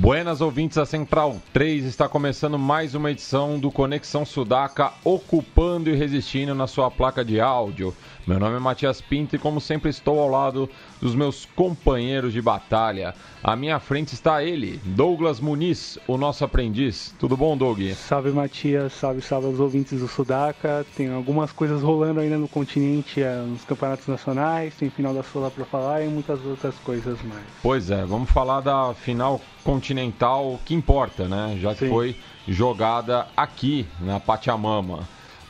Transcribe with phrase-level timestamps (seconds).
[0.00, 5.94] Buenas ouvintes, a Central 3 está começando mais uma edição do Conexão Sudaca, ocupando e
[5.94, 7.94] resistindo na sua placa de áudio.
[8.30, 10.70] Meu nome é Matias Pinto e, como sempre, estou ao lado
[11.00, 13.12] dos meus companheiros de batalha.
[13.42, 17.12] À minha frente está ele, Douglas Muniz, o nosso aprendiz.
[17.18, 17.80] Tudo bom, Doug?
[17.96, 18.92] Salve, Matias.
[18.92, 20.86] Salve, salve aos ouvintes do Sudaca.
[20.96, 25.50] Tem algumas coisas rolando ainda no continente, é, nos campeonatos nacionais, tem final da Sula
[25.50, 27.42] para falar e muitas outras coisas mais.
[27.60, 31.58] Pois é, vamos falar da final continental que importa, né?
[31.60, 31.88] Já que Sim.
[31.88, 35.00] foi jogada aqui na Pachamama.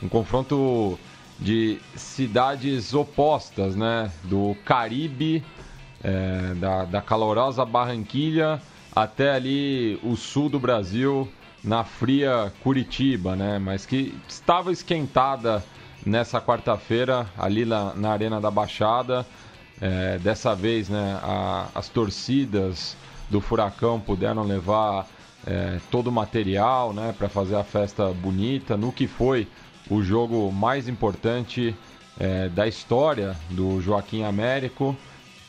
[0.01, 0.97] Um confronto
[1.41, 4.11] de cidades opostas, né?
[4.23, 5.43] Do Caribe,
[6.03, 8.61] é, da, da calorosa Barranquilha
[8.95, 11.27] até ali o sul do Brasil,
[11.63, 13.57] na fria Curitiba, né?
[13.57, 15.63] Mas que estava esquentada
[16.05, 19.25] nessa quarta-feira ali na, na, Arena da Baixada.
[19.79, 21.19] É, dessa vez, né?
[21.23, 22.95] A, as torcidas
[23.29, 25.07] do Furacão puderam levar
[25.45, 27.15] é, todo o material, né?
[27.17, 29.47] Para fazer a festa bonita, no que foi
[29.91, 31.75] o jogo mais importante
[32.17, 34.95] é, da história do Joaquim Américo.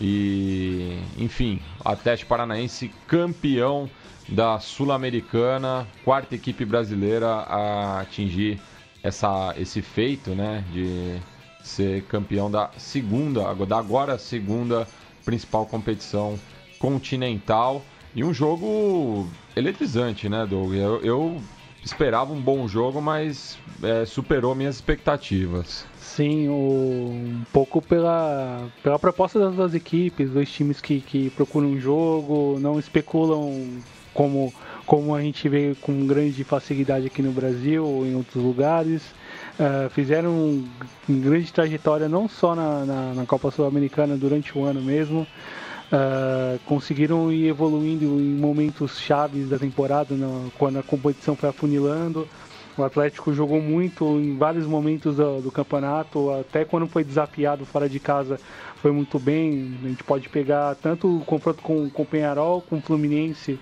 [0.00, 3.88] E, enfim, Atlético Paranaense campeão
[4.28, 8.60] da Sul-Americana, quarta equipe brasileira a atingir
[9.00, 11.20] essa, esse feito, né, de
[11.62, 14.88] ser campeão da segunda, da agora segunda
[15.24, 16.36] principal competição
[16.80, 20.72] continental e um jogo eletrizante, né, Doug?
[20.74, 21.42] Eu, eu
[21.84, 25.86] esperava um bom jogo, mas é, superou minhas expectativas.
[25.96, 31.68] Sim, o, um pouco pela, pela proposta das duas equipes, dois times que, que procuram
[31.68, 33.82] um jogo, não especulam
[34.14, 34.52] como,
[34.86, 39.02] como a gente vê com grande facilidade aqui no Brasil ou em outros lugares.
[39.58, 40.64] Uh, fizeram
[41.08, 45.26] grande trajetória não só na, na, na Copa Sul-Americana durante o ano mesmo,
[45.92, 50.14] Uh, conseguiram ir evoluindo em momentos chaves da temporada,
[50.56, 52.26] quando a competição foi afunilando.
[52.78, 57.90] O Atlético jogou muito em vários momentos do, do, campeonato, até quando foi desafiado fora
[57.90, 58.40] de casa,
[58.76, 59.76] foi muito bem.
[59.84, 63.60] A gente pode pegar tanto o confronto com o Penharol, com o Fluminense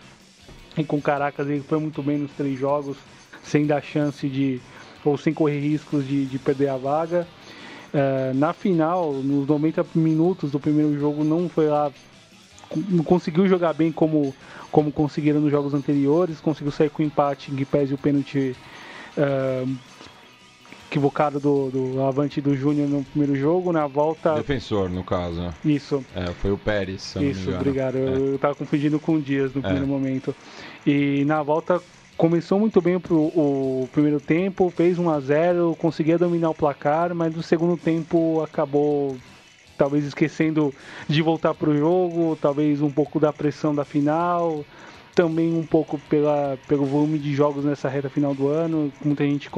[0.78, 2.96] e com o Caracas, ele foi muito bem nos três jogos,
[3.42, 4.60] sem dar chance de,
[5.04, 7.26] ou sem correr riscos de, de perder a vaga.
[7.92, 11.90] Uh, na final, nos 90 minutos do primeiro jogo, não foi lá
[13.04, 14.34] conseguiu jogar bem como,
[14.70, 18.56] como conseguiram nos jogos anteriores, conseguiu sair com empate em pese o pênalti
[19.16, 19.76] uh,
[20.90, 24.34] equivocado do, do Avante do Júnior no primeiro jogo, na volta...
[24.34, 25.54] Defensor, no caso.
[25.64, 26.04] Isso.
[26.14, 27.96] É, foi o Pérez, Isso, obrigado.
[27.96, 28.00] É.
[28.00, 29.62] Eu, estava confundindo com o Dias no é.
[29.62, 30.34] primeiro momento.
[30.84, 31.80] E na volta
[32.16, 37.14] começou muito bem pro, o primeiro tempo, fez 1 a 0 conseguia dominar o placar,
[37.14, 39.16] mas no segundo tempo acabou
[39.80, 40.74] talvez esquecendo
[41.08, 44.62] de voltar para o jogo, talvez um pouco da pressão da final,
[45.14, 48.92] também um pouco pela, pelo volume de jogos nessa reta final do ano.
[49.02, 49.48] Muita gente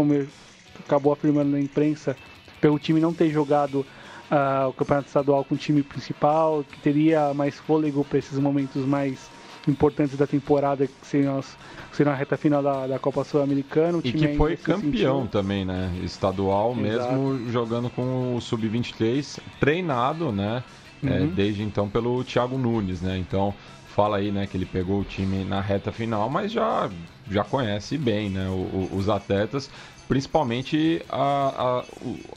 [0.79, 2.17] acabou afirmando na imprensa,
[2.61, 3.85] pelo time não ter jogado
[4.31, 8.87] uh, o campeonato estadual com o time principal, que teria mais fôlego para esses momentos
[8.87, 9.29] mais
[9.69, 11.57] importantes da temporada, que seriam, as,
[11.93, 14.01] seriam a reta final da, da Copa Sul-Americana.
[14.03, 15.93] E que foi campeão também, né?
[16.03, 17.13] Estadual, Exato.
[17.13, 20.63] mesmo jogando com o Sub-23, treinado, né?
[21.03, 21.25] É, uhum.
[21.25, 23.19] É, desde então pelo Thiago Nunes, né?
[23.19, 23.55] Então
[23.93, 26.89] fala aí, né, que ele pegou o time na reta final, mas já,
[27.31, 29.71] já conhece bem, né, o, o, os atletas,
[30.09, 31.83] principalmente a,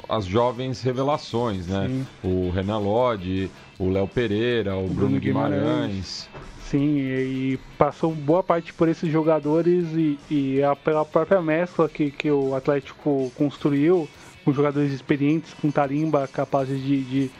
[0.10, 1.88] a, as jovens revelações, né?
[1.88, 2.08] Sim.
[2.24, 3.50] O Renan Lodge,
[3.80, 5.60] o Léo Pereira, o, o Bruno, Bruno Guimarães.
[5.62, 6.30] Guimarães.
[6.70, 12.10] Sim, e passou boa parte por esses jogadores e, e a, pela própria mescla que,
[12.10, 14.10] que o Atlético construiu,
[14.44, 17.32] com jogadores experientes, com tarimba, capazes de, de,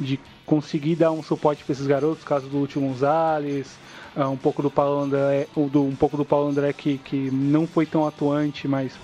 [0.00, 3.76] de conseguir dar um suporte para esses garotos, caso do Lúcio Gonzalez,
[4.16, 7.66] uh, um pouco do Paulo André, do, um pouco do Paulo André que, que não
[7.66, 8.98] foi tão atuante, mas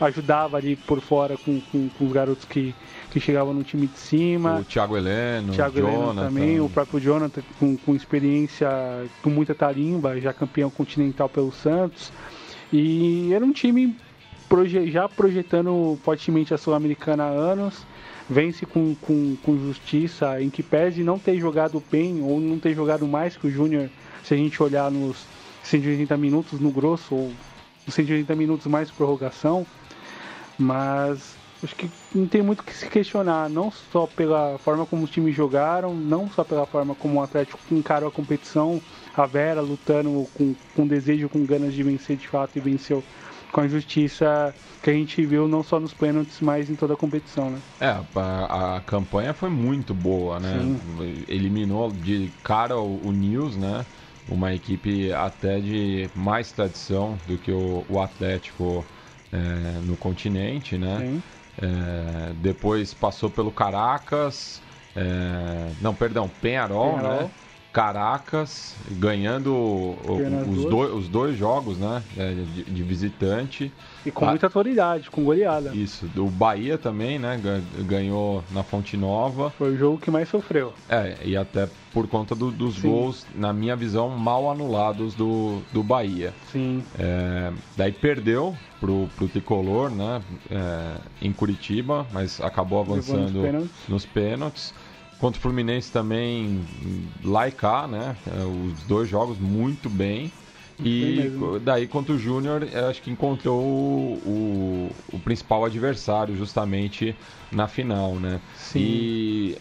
[0.00, 2.74] ajudava ali por fora com, com, com os garotos que,
[3.14, 4.58] que chegavam no time de cima.
[4.58, 8.68] O Thiago Heleno, Thiago Heleno também, o próprio Jonathan com, com experiência,
[9.22, 12.12] com muita tarimba, já campeão continental pelo Santos.
[12.72, 13.96] E era um time
[14.48, 17.86] proje já projetando fortemente a Sul-Americana há anos.
[18.28, 22.74] Vence com, com, com justiça, em que pese não ter jogado bem ou não ter
[22.74, 23.88] jogado mais que o Júnior,
[24.24, 25.24] se a gente olhar nos
[25.62, 27.32] 180 minutos no grosso, ou
[27.86, 29.64] 180 minutos mais prorrogação
[30.58, 31.33] Mas
[31.64, 35.10] acho que não tem muito o que se questionar, não só pela forma como os
[35.10, 38.80] times jogaram, não só pela forma como o Atlético encarou a competição,
[39.16, 43.02] a Vera lutando com, com desejo, com ganas de vencer de fato e venceu
[43.50, 46.96] com a justiça que a gente viu não só nos pênaltis, mas em toda a
[46.96, 47.58] competição, né?
[47.80, 50.58] É, a, a campanha foi muito boa, né?
[50.58, 51.24] Sim.
[51.28, 53.86] Eliminou de cara o, o News, né?
[54.28, 58.84] Uma equipe até de mais tradição do que o, o Atlético
[59.32, 61.20] é, no continente, né?
[61.56, 64.60] É, depois passou pelo Caracas,
[64.94, 67.22] é, não, perdão, Penharol, Penharol.
[67.22, 67.30] né?
[67.74, 69.52] Caracas, ganhando,
[70.48, 73.72] os, dois, os dois jogos né, é, de, de visitante.
[74.06, 75.74] E com muita autoridade, com goleada.
[75.74, 77.40] Isso, o Bahia também, né?
[77.80, 79.50] Ganhou na Fonte Nova.
[79.50, 80.72] Foi o jogo que mais sofreu.
[80.88, 82.88] É, e até por conta do, dos Sim.
[82.88, 86.32] gols, na minha visão, mal anulados do, do Bahia.
[86.52, 86.84] Sim.
[86.96, 90.22] É, daí perdeu pro, pro Tricolor, né?
[90.48, 93.70] É, em Curitiba, mas acabou avançando nos pênaltis.
[93.88, 94.74] Nos pênaltis.
[95.24, 96.62] Contra o Fluminense também,
[97.24, 98.14] lá e cá, né?
[98.26, 100.30] É, os dois jogos muito bem.
[100.78, 101.32] E
[101.62, 107.16] daí contra o Júnior, acho que encontrou o, o, o, principal adversário justamente
[107.50, 108.38] na final, né?
[108.54, 108.80] Sim.
[108.80, 109.58] E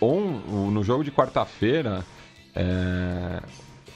[0.00, 0.40] on,
[0.72, 2.04] no jogo de quarta-feira,
[2.52, 3.40] é,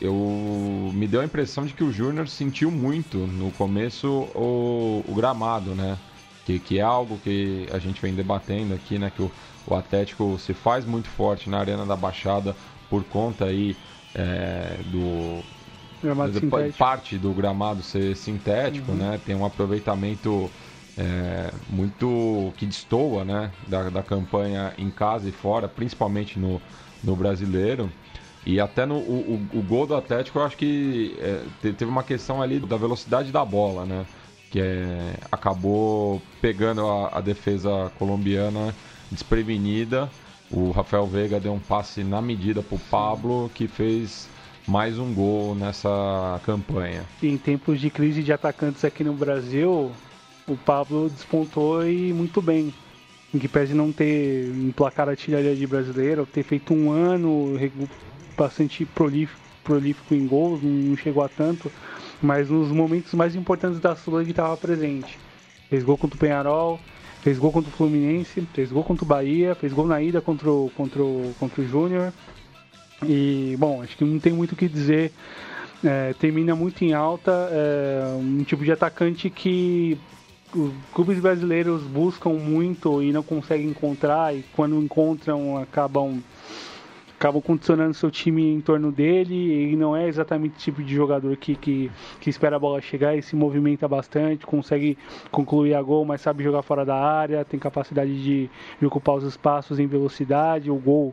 [0.01, 5.13] eu me deu a impressão de que o Júnior sentiu muito no começo o, o
[5.13, 5.99] gramado, né?
[6.47, 9.11] Que, que é algo que a gente vem debatendo aqui, né?
[9.15, 9.33] Que o,
[9.69, 12.57] o Atlético se faz muito forte na Arena da Baixada
[12.89, 13.77] por conta aí
[14.15, 15.43] é, do
[16.77, 18.99] parte do gramado ser sintético, uhum.
[18.99, 19.21] né?
[19.25, 20.51] Tem um aproveitamento
[20.97, 23.51] é, muito que destoa, né?
[23.67, 26.63] Da, da campanha em casa e fora, principalmente no,
[27.03, 27.91] no brasileiro.
[28.47, 32.03] E até no o, o, o gol do Atlético, eu acho que é, teve uma
[32.03, 34.07] questão ali da velocidade da bola, né?
[34.51, 38.75] Que é, acabou pegando a, a defesa colombiana
[39.11, 40.11] desprevenida.
[40.51, 44.29] O Rafael Veiga deu um passe na medida para o Pablo, que fez
[44.67, 47.05] mais um gol nessa campanha.
[47.23, 49.93] Em tempos de crise de atacantes aqui no Brasil,
[50.47, 52.73] o Pablo despontou e muito bem.
[53.35, 57.59] Em que pese não ter emplacado a artilharia de brasileiro, ter feito um ano
[58.37, 61.71] bastante prolífico, prolífico em gols, não chegou a tanto,
[62.23, 65.19] mas nos momentos mais importantes da Sula ele estava presente.
[65.69, 66.81] Fez gol contra o Penharol,
[67.29, 70.51] Fez gol contra o Fluminense, fez gol contra o Bahia, fez gol na ida contra
[70.51, 72.11] o, contra o, contra o Júnior.
[73.07, 75.13] E, bom, acho que não tem muito o que dizer.
[75.85, 79.99] É, termina muito em alta, é, um tipo de atacante que
[80.55, 86.23] os clubes brasileiros buscam muito e não conseguem encontrar, e quando encontram acabam
[87.19, 91.37] acabam condicionando seu time em torno dele e não é exatamente o tipo de jogador
[91.37, 94.97] que, que, que espera a bola chegar e se movimenta bastante, consegue
[95.29, 98.49] concluir a gol, mas sabe jogar fora da área, tem capacidade de,
[98.79, 101.13] de ocupar os espaços em velocidade, o gol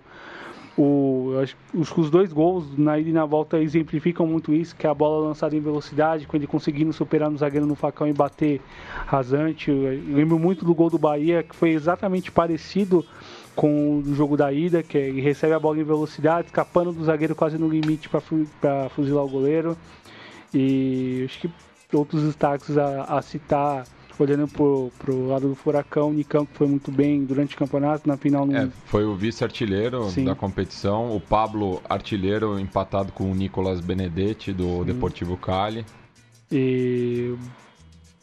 [0.78, 1.32] o,
[1.74, 4.94] os, os dois gols na ida e na volta exemplificam muito isso, que é a
[4.94, 8.62] bola lançada em velocidade, com ele conseguindo superar no zagueiro no facão e bater
[9.08, 9.72] rasante.
[9.72, 13.06] Eu lembro muito do gol do Bahia, que foi exatamente parecido
[13.56, 17.36] com o jogo da ida, que ele recebe a bola em velocidade, escapando do zagueiro
[17.36, 19.78] quase no limite para fuzilar o goleiro.
[20.54, 21.50] E acho que
[21.94, 23.86] outros destaques a, a citar,
[24.20, 28.08] olhando pro, pro lado do Furacão, o Nicão que foi muito bem durante o campeonato,
[28.08, 28.46] na final...
[28.52, 34.80] É, foi o vice-artilheiro da competição, o Pablo artilheiro empatado com o Nicolas Benedetti do
[34.80, 34.86] Sim.
[34.86, 35.86] Deportivo Cali.
[36.52, 37.34] E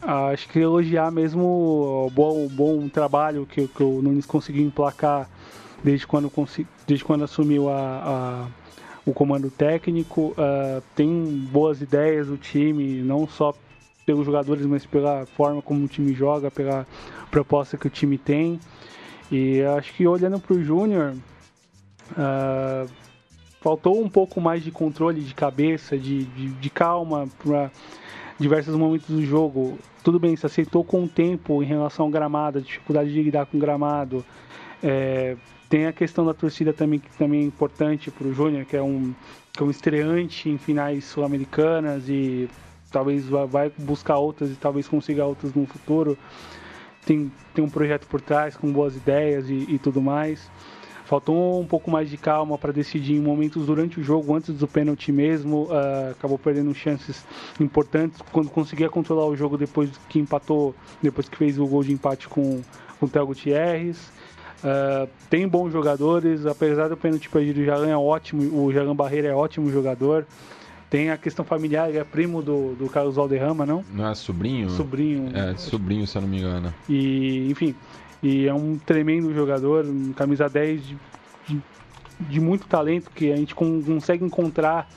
[0.03, 5.29] acho que elogiar mesmo o bom, o bom trabalho que, que o Nunes conseguiu emplacar
[5.83, 6.31] desde quando,
[6.87, 8.49] desde quando assumiu a, a
[9.05, 10.35] o comando técnico.
[10.39, 11.09] Uh, tem
[11.51, 13.55] boas ideias do time, não só
[14.07, 16.87] pelos jogadores, mas pela forma como o time joga, pela
[17.31, 18.61] proposta que o time tem.
[19.31, 21.15] E acho que olhando para o Júnior,
[22.13, 22.89] uh,
[23.61, 27.71] faltou um pouco mais de controle de cabeça, de, de, de calma para
[28.39, 29.79] diversos momentos do jogo.
[30.03, 33.47] Tudo bem, se aceitou com o tempo em relação ao gramado, a dificuldade de lidar
[33.47, 34.25] com o gramado.
[34.83, 35.37] É,
[35.69, 38.83] tem a questão da torcida também, que também é importante para o Júnior, que é
[38.83, 39.15] um,
[39.53, 42.49] que é um estreante em finais sul-americanas e
[42.91, 46.19] talvez vai buscar outras e talvez consiga outras no futuro.
[47.07, 50.51] Tem, tem um projeto por trás com boas ideias e, e tudo mais.
[51.13, 54.67] Faltou um pouco mais de calma para decidir em momentos durante o jogo, antes do
[54.67, 55.65] pênalti mesmo.
[55.65, 57.23] Uh, acabou perdendo chances
[57.61, 58.19] importantes.
[58.33, 62.27] Quando conseguia controlar o jogo depois que empatou, depois que fez o gol de empate
[62.27, 62.63] com,
[62.99, 64.11] com o Theo Gutierrez.
[64.65, 69.29] Uh, tem bons jogadores, apesar do pênalti perdido, o Jalan é ótimo, o Jalan Barreira
[69.29, 70.25] é ótimo jogador.
[70.89, 73.85] Tem a questão familiar, ele é primo do, do Carlos Valderrama, não?
[73.93, 74.71] Não é sobrinho?
[74.71, 75.31] Sobrinho.
[75.37, 76.73] É, sobrinho, se eu não me engano.
[76.89, 77.75] E, enfim,
[78.23, 80.99] e é um tremendo jogador, um camisa 10 de,
[81.49, 81.63] de,
[82.21, 84.89] de muito talento que a gente consegue encontrar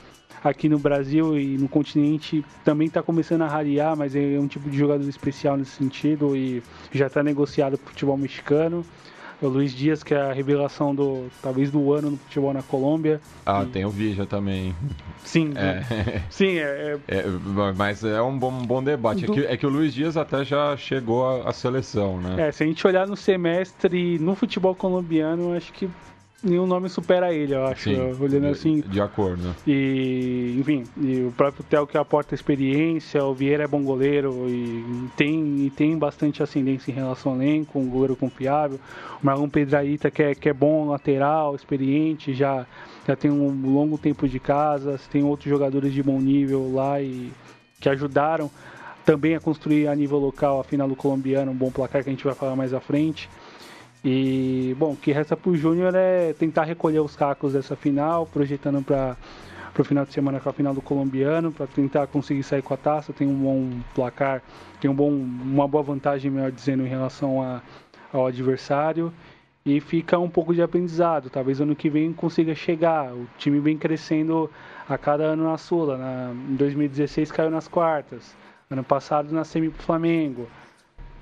[0.44, 4.70] aqui no Brasil e no continente também está começando a rarear, mas é um tipo
[4.70, 8.84] de jogador especial nesse sentido e já está negociado para o futebol mexicano.
[9.40, 13.20] O Luiz Dias, que é a revelação do talvez do ano no futebol na Colômbia.
[13.44, 13.66] Ah, e...
[13.66, 14.74] tem o Vija também.
[15.22, 16.22] Sim, é.
[16.30, 17.18] sim, é, é...
[17.18, 17.24] é,
[17.76, 19.26] Mas é um bom, um bom debate.
[19.26, 19.32] Do...
[19.32, 22.48] É, que, é, que, o Luiz Dias até já chegou à seleção, né?
[22.48, 25.90] É, se a gente olhar no semestre no futebol colombiano, acho que
[26.42, 27.90] nenhum nome supera ele, eu acho.
[27.90, 28.80] Sim, olhando assim.
[28.80, 29.54] De acordo.
[29.66, 35.08] E, enfim, e o próprio Theo que aporta experiência, o Vieira é bom goleiro e
[35.16, 38.78] tem, e tem bastante ascendência em relação ao elenco, um goleiro confiável.
[39.22, 42.66] O Marlon Pedraíta, que é, que é bom lateral, experiente, já,
[43.06, 47.32] já tem um longo tempo de casa, tem outros jogadores de bom nível lá e
[47.80, 48.50] que ajudaram
[49.04, 52.12] também a construir a nível local a final do colombiano, um bom placar que a
[52.12, 53.28] gente vai falar mais à frente.
[54.08, 58.24] E, bom, o que resta para o Júnior é tentar recolher os cacos dessa final,
[58.24, 59.16] projetando para
[59.76, 62.76] o final de semana com a final do colombiano, para tentar conseguir sair com a
[62.76, 63.12] taça.
[63.12, 64.44] Tem um bom placar,
[64.80, 67.60] tem um bom, uma boa vantagem, melhor dizendo, em relação a,
[68.12, 69.12] ao adversário.
[69.64, 71.28] E fica um pouco de aprendizado.
[71.28, 73.12] Talvez ano que vem consiga chegar.
[73.12, 74.48] O time vem crescendo
[74.88, 75.98] a cada ano na Sula.
[75.98, 78.36] Na, em 2016 caiu nas quartas.
[78.70, 80.46] Ano passado na semi pro Flamengo.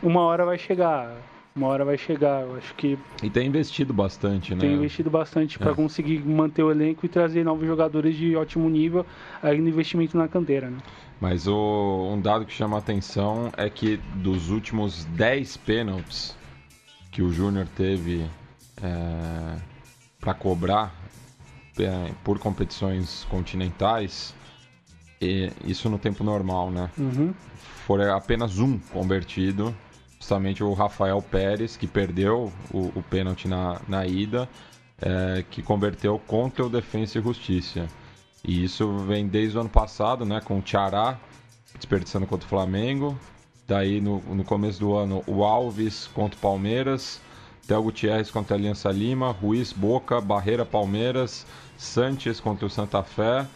[0.02, 1.16] Uma hora vai chegar
[1.56, 2.42] uma hora vai chegar.
[2.42, 2.98] Eu acho que.
[3.22, 4.60] E tem investido bastante, né?
[4.60, 5.74] Tem investido bastante para é.
[5.74, 9.06] conseguir manter o elenco e trazer novos jogadores de ótimo nível,
[9.42, 10.78] ainda investimento na canteira, né?
[11.20, 16.36] Mas o, um dado que chama a atenção é que dos últimos 10 pênaltis
[17.10, 18.28] que o Júnior teve
[18.82, 19.56] é,
[20.20, 20.92] para cobrar
[21.78, 24.34] é, por competições continentais,
[25.64, 26.90] isso no tempo normal, né?
[26.98, 27.32] Uhum.
[27.86, 29.74] Foi apenas um convertido
[30.24, 34.48] justamente o Rafael Pérez, que perdeu o, o pênalti na, na ida,
[35.00, 37.86] é, que converteu contra o Defensa e Justiça.
[38.42, 41.18] E isso vem desde o ano passado, né, com o Tiará
[41.74, 43.18] desperdiçando contra o Flamengo.
[43.66, 47.20] Daí no, no começo do ano o Alves contra o Palmeiras,
[47.66, 53.46] Théo Gutierrez contra a Aliança Lima, Ruiz Boca, Barreira Palmeiras, Sanches contra o Santa Fé,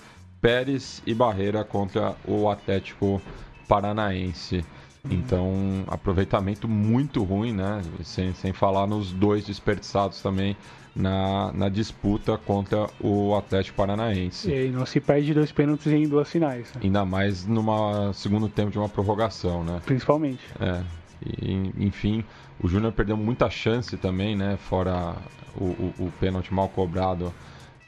[0.41, 3.23] Pérez e Barreira contra o Atlético
[3.67, 4.65] Paranaense.
[5.11, 7.83] Então, aproveitamento muito ruim, né?
[8.03, 10.57] Sem, sem falar nos dois desperdiçados também
[10.95, 14.51] na, na disputa contra o Atlético Paranaense.
[14.51, 16.73] E não se perde dois pênaltis em duas finais.
[16.75, 16.81] Né?
[16.85, 19.81] Ainda mais numa segundo tempo de uma prorrogação, né?
[19.85, 20.43] Principalmente.
[20.61, 20.83] É.
[21.25, 22.25] E, enfim,
[22.61, 24.57] o Júnior perdeu muita chance também, né?
[24.57, 25.17] Fora
[25.57, 27.33] o, o, o pênalti mal cobrado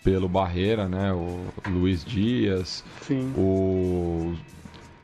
[0.03, 1.13] pelo Barreira, né?
[1.13, 3.33] O Luiz Dias, Sim.
[3.37, 4.35] o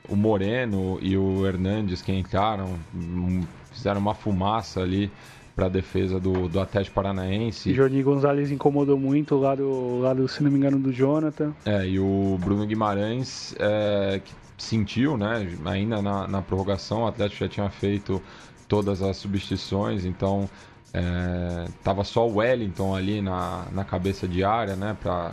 [0.08, 5.10] o Moreno e o Hernandes que entraram, hum, fizeram uma fumaça ali
[5.54, 7.72] para a defesa do, do Atlético Paranaense.
[7.72, 11.54] Jordi Gonzalez incomodou muito lá do lado, se não me engano, do Jonathan.
[11.64, 15.48] É, e o Bruno Guimarães é, que sentiu, né?
[15.64, 18.22] Ainda na, na prorrogação, o Atlético já tinha feito
[18.68, 20.48] todas as substituições, então
[20.92, 24.94] é, tava só o Wellington ali na, na cabeça de área, né?
[25.02, 25.32] Para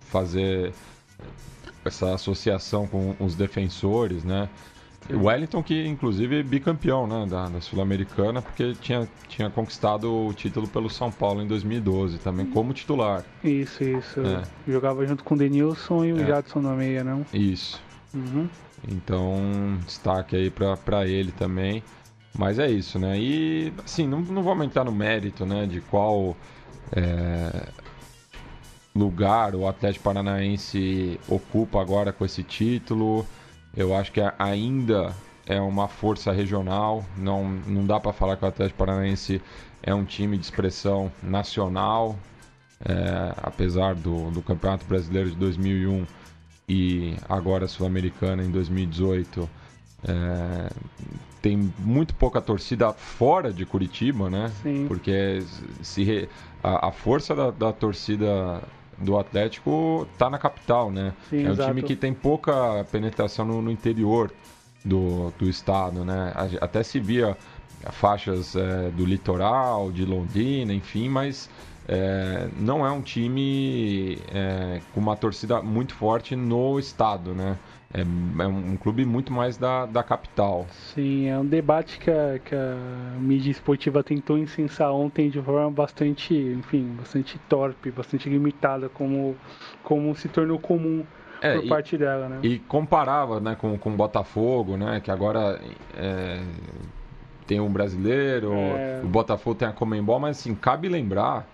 [0.00, 0.74] fazer
[1.84, 4.48] essa associação com os defensores, né?
[5.10, 10.32] O Wellington, que inclusive é bicampeão né, da, da Sul-Americana, porque tinha, tinha conquistado o
[10.32, 13.24] título pelo São Paulo em 2012, também como titular.
[13.42, 14.20] Isso, isso.
[14.20, 14.42] É.
[14.70, 16.24] Jogava junto com o Denilson e o é.
[16.24, 17.26] Jadson na meia, não?
[17.32, 17.82] Isso.
[18.14, 18.48] Uhum.
[18.88, 21.82] Então, destaque aí para ele também.
[22.38, 23.18] Mas é isso, né?
[23.18, 26.36] E, assim, não, não vamos entrar no mérito, né, de qual
[26.92, 27.68] é,
[28.94, 33.26] lugar o Atlético Paranaense ocupa agora com esse título.
[33.74, 35.14] Eu acho que ainda
[35.46, 39.40] é uma força regional, não, não dá para falar que o Atlético Paranaense
[39.82, 42.16] é um time de expressão nacional,
[42.84, 46.06] é, apesar do, do Campeonato Brasileiro de 2001
[46.68, 49.48] e agora Sul-Americana em 2018.
[50.04, 50.70] É,
[51.40, 54.50] tem muito pouca torcida fora de Curitiba, né?
[54.62, 54.86] Sim.
[54.86, 55.42] Porque
[55.82, 56.28] se,
[56.62, 58.62] a, a força da, da torcida
[59.02, 61.12] do Atlético tá na capital, né?
[61.28, 61.68] Sim, é um exato.
[61.68, 64.32] time que tem pouca penetração no, no interior
[64.84, 66.32] do, do estado, né?
[66.60, 67.36] Até se via
[67.90, 71.50] faixas é, do litoral, de Londrina, enfim, mas
[71.88, 77.58] é, não é um time é, com uma torcida muito forte no estado, né?
[77.94, 80.66] É, é um, clube muito mais da, da capital.
[80.94, 85.70] Sim, é um debate que a, que a mídia esportiva tentou incensar ontem de forma
[85.70, 89.36] bastante, enfim, bastante torpe, bastante limitada, como,
[89.82, 91.04] como se tornou comum
[91.42, 92.38] é, por e, parte dela, né?
[92.42, 95.60] E comparava, né, com com o Botafogo, né, que agora
[95.94, 96.40] é,
[97.46, 99.00] tem um brasileiro, é...
[99.04, 101.46] o Botafogo tem a Comembol, mas assim, cabe lembrar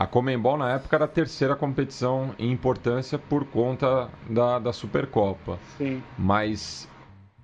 [0.00, 5.58] a Comembol na época era a terceira competição em importância por conta da, da Supercopa.
[5.76, 6.02] Sim.
[6.18, 6.88] Mas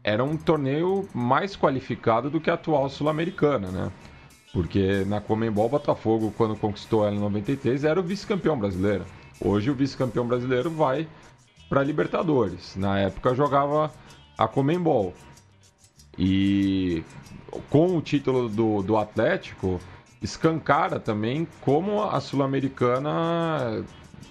[0.03, 3.93] era um torneio mais qualificado do que a atual Sul-Americana, né?
[4.55, 9.05] Porque na Comembol, Botafogo, quando conquistou ela em 93, era o vice-campeão brasileiro.
[9.39, 11.07] Hoje o vice-campeão brasileiro vai
[11.69, 12.75] para Libertadores.
[12.75, 13.93] Na época jogava
[14.39, 15.13] a Comembol.
[16.19, 17.05] E
[17.69, 19.79] com o título do, do Atlético,
[20.23, 23.85] escancara também como a Sul-Americana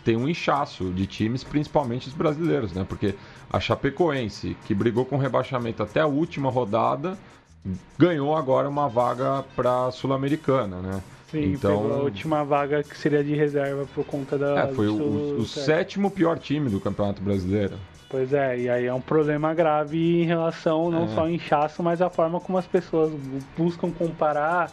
[0.03, 2.85] tem um inchaço de times, principalmente os brasileiros, né?
[2.87, 3.15] Porque
[3.51, 7.17] a Chapecoense, que brigou com rebaixamento até a última rodada,
[7.97, 11.01] ganhou agora uma vaga para a Sul-Americana, né?
[11.31, 14.61] Sim, então a última vaga que seria de reserva por conta da.
[14.61, 17.75] É, foi o, o sétimo pior time do Campeonato Brasileiro.
[18.07, 21.07] Pois é, e aí é um problema grave em relação não é.
[21.09, 23.11] só ao inchaço, mas a forma como as pessoas
[23.57, 24.71] buscam comparar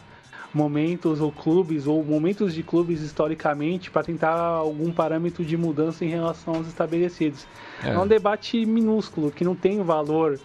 [0.53, 6.09] momentos ou clubes ou momentos de clubes historicamente para tentar algum parâmetro de mudança em
[6.09, 7.47] relação aos estabelecidos.
[7.83, 10.39] É, é um debate minúsculo que não tem valor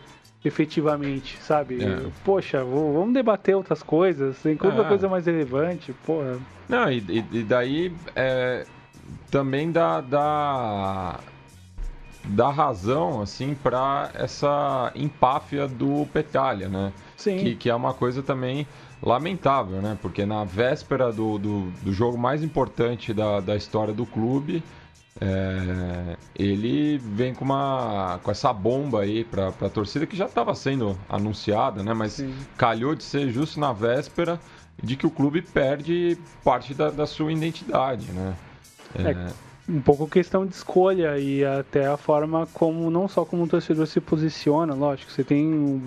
[0.44, 1.82] efetivamente, sabe?
[1.82, 2.06] É.
[2.24, 4.88] Poxa, vamos debater outras coisas, tem outra é.
[4.88, 6.38] coisa mais relevante, porra.
[6.68, 8.64] Não, e, e daí é,
[9.30, 11.20] também dá, dá,
[12.28, 16.92] dá razão, assim, para essa empáfia do Petalha, né?
[17.16, 17.38] Sim.
[17.38, 18.66] Que, que é uma coisa também
[19.02, 19.96] lamentável, né?
[20.00, 24.62] Porque na véspera do, do, do jogo mais importante da, da história do clube,
[25.20, 30.54] é, ele vem com uma com essa bomba aí para a torcida que já estava
[30.54, 31.92] sendo anunciada, né?
[31.92, 32.34] Mas Sim.
[32.56, 34.38] calhou de ser justo na véspera
[34.80, 38.36] de que o clube perde parte da, da sua identidade, né?
[38.94, 39.26] É, é,
[39.68, 43.86] um pouco questão de escolha e até a forma como não só como o torcedor
[43.86, 45.82] se posiciona, lógico, você tem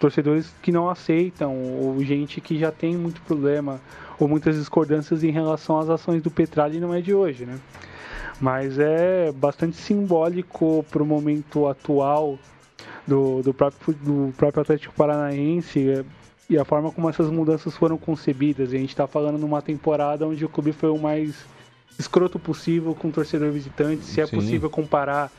[0.00, 3.80] torcedores que não aceitam ou gente que já tem muito problema
[4.18, 7.58] ou muitas discordâncias em relação às ações do Petralha e não é de hoje, né?
[8.40, 12.36] Mas é bastante simbólico para o momento atual
[13.06, 16.04] do, do, próprio, do próprio Atlético Paranaense é,
[16.50, 18.72] e a forma como essas mudanças foram concebidas.
[18.72, 21.46] E a gente está falando numa temporada onde o clube foi o mais
[21.98, 24.36] escroto possível com torcedor visitante, se é Sim.
[24.36, 25.30] possível comparar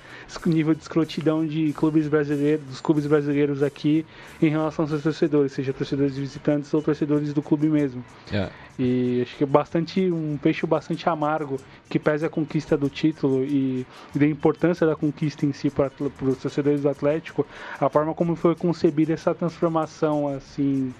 [0.45, 4.05] o nível de escrotidão de clubes brasileiros, dos clubes brasileiros aqui
[4.41, 8.03] em relação aos seus torcedores, seja torcedores visitantes ou torcedores do clube mesmo.
[8.31, 8.49] É.
[8.77, 11.57] E acho que é bastante um peixe bastante amargo
[11.89, 15.89] que pesa a conquista do título e, e da importância da conquista em si para,
[15.89, 17.45] para os torcedores do Atlético,
[17.79, 20.93] a forma como foi concebida essa transformação assim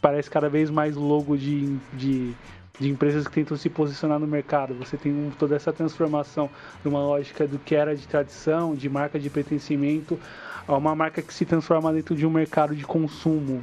[0.00, 2.32] parece cada vez mais logo de, de
[2.78, 4.74] de empresas que tentam se posicionar no mercado.
[4.74, 6.50] Você tem um, toda essa transformação
[6.82, 10.18] de uma lógica do que era de tradição, de marca de pertencimento,
[10.66, 13.62] a uma marca que se transforma dentro de um mercado de consumo.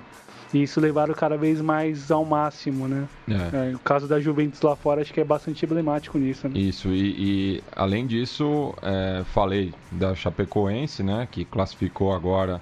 [0.54, 3.08] E isso levaram cada vez mais ao máximo, né?
[3.28, 3.72] É.
[3.72, 6.48] É, o caso da Juventus lá fora acho que é bastante emblemático nisso.
[6.48, 6.60] Né?
[6.60, 7.16] Isso, e,
[7.58, 11.28] e além disso, é, falei da Chapecoense, né?
[11.32, 12.62] Que classificou agora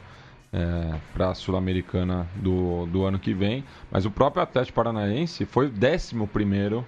[0.54, 3.64] é, para a Sul-Americana do, do ano que vem.
[3.90, 6.86] Mas o próprio Atlético Paranaense foi o décimo primeiro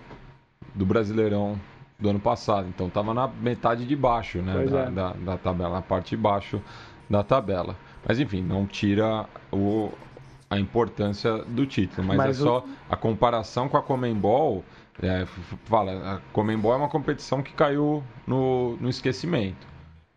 [0.76, 1.60] do Brasileirão
[2.00, 2.68] do ano passado.
[2.68, 4.92] Então estava na metade de baixo né, da, é.
[4.92, 6.62] da, da, tabela, na parte de baixo
[7.10, 7.78] da tabela.
[8.06, 9.92] Mas enfim, não tira o,
[10.50, 12.08] a importância do título.
[12.08, 12.46] Mas, mas é o...
[12.46, 14.64] só a comparação com a Comembol.
[15.02, 15.26] É,
[15.66, 19.73] fala, a Comembol é uma competição que caiu no, no esquecimento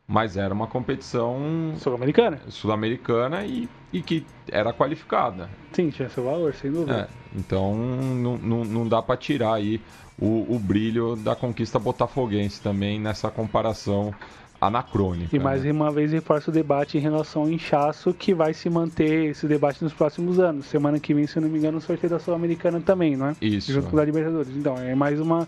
[0.06, 5.50] mas era uma competição sul-americana sul-americana e, e que era qualificada.
[5.72, 7.08] Sim, tinha seu valor, sem dúvida.
[7.10, 9.80] É, então não, não, não dá para tirar aí
[10.18, 14.14] o, o brilho da conquista botafoguense também nessa comparação
[14.60, 15.34] anacrônica.
[15.34, 15.72] E mais né?
[15.72, 19.82] uma vez reforça o debate em relação ao inchaço que vai se manter esse debate
[19.82, 20.66] nos próximos anos.
[20.66, 23.36] Semana que vem, se eu não me engano, o sorteio da Sul-Americana também, não é?
[23.40, 23.72] Isso.
[23.72, 24.54] Junto com a Libertadores.
[24.56, 25.46] Então, é mais uma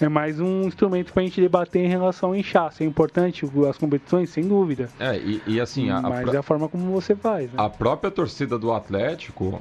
[0.00, 2.82] é mais um instrumento para a gente debater em relação ao inchaço.
[2.82, 4.88] É importante as competições, sem dúvida.
[4.98, 5.90] É, e, e assim...
[5.90, 7.46] A, Mas a, é a forma como você faz.
[7.46, 7.54] Né?
[7.56, 9.60] A própria torcida do Atlético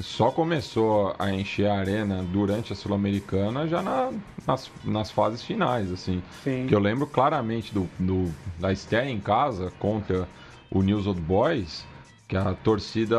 [0.00, 4.10] só começou a encher a arena durante a Sul-Americana já na,
[4.46, 6.22] nas, nas fases finais, assim.
[6.42, 6.66] Sim.
[6.66, 10.28] Que eu lembro claramente do, do, da estreia em casa contra
[10.70, 11.84] o News Old Boys,
[12.28, 13.18] que a torcida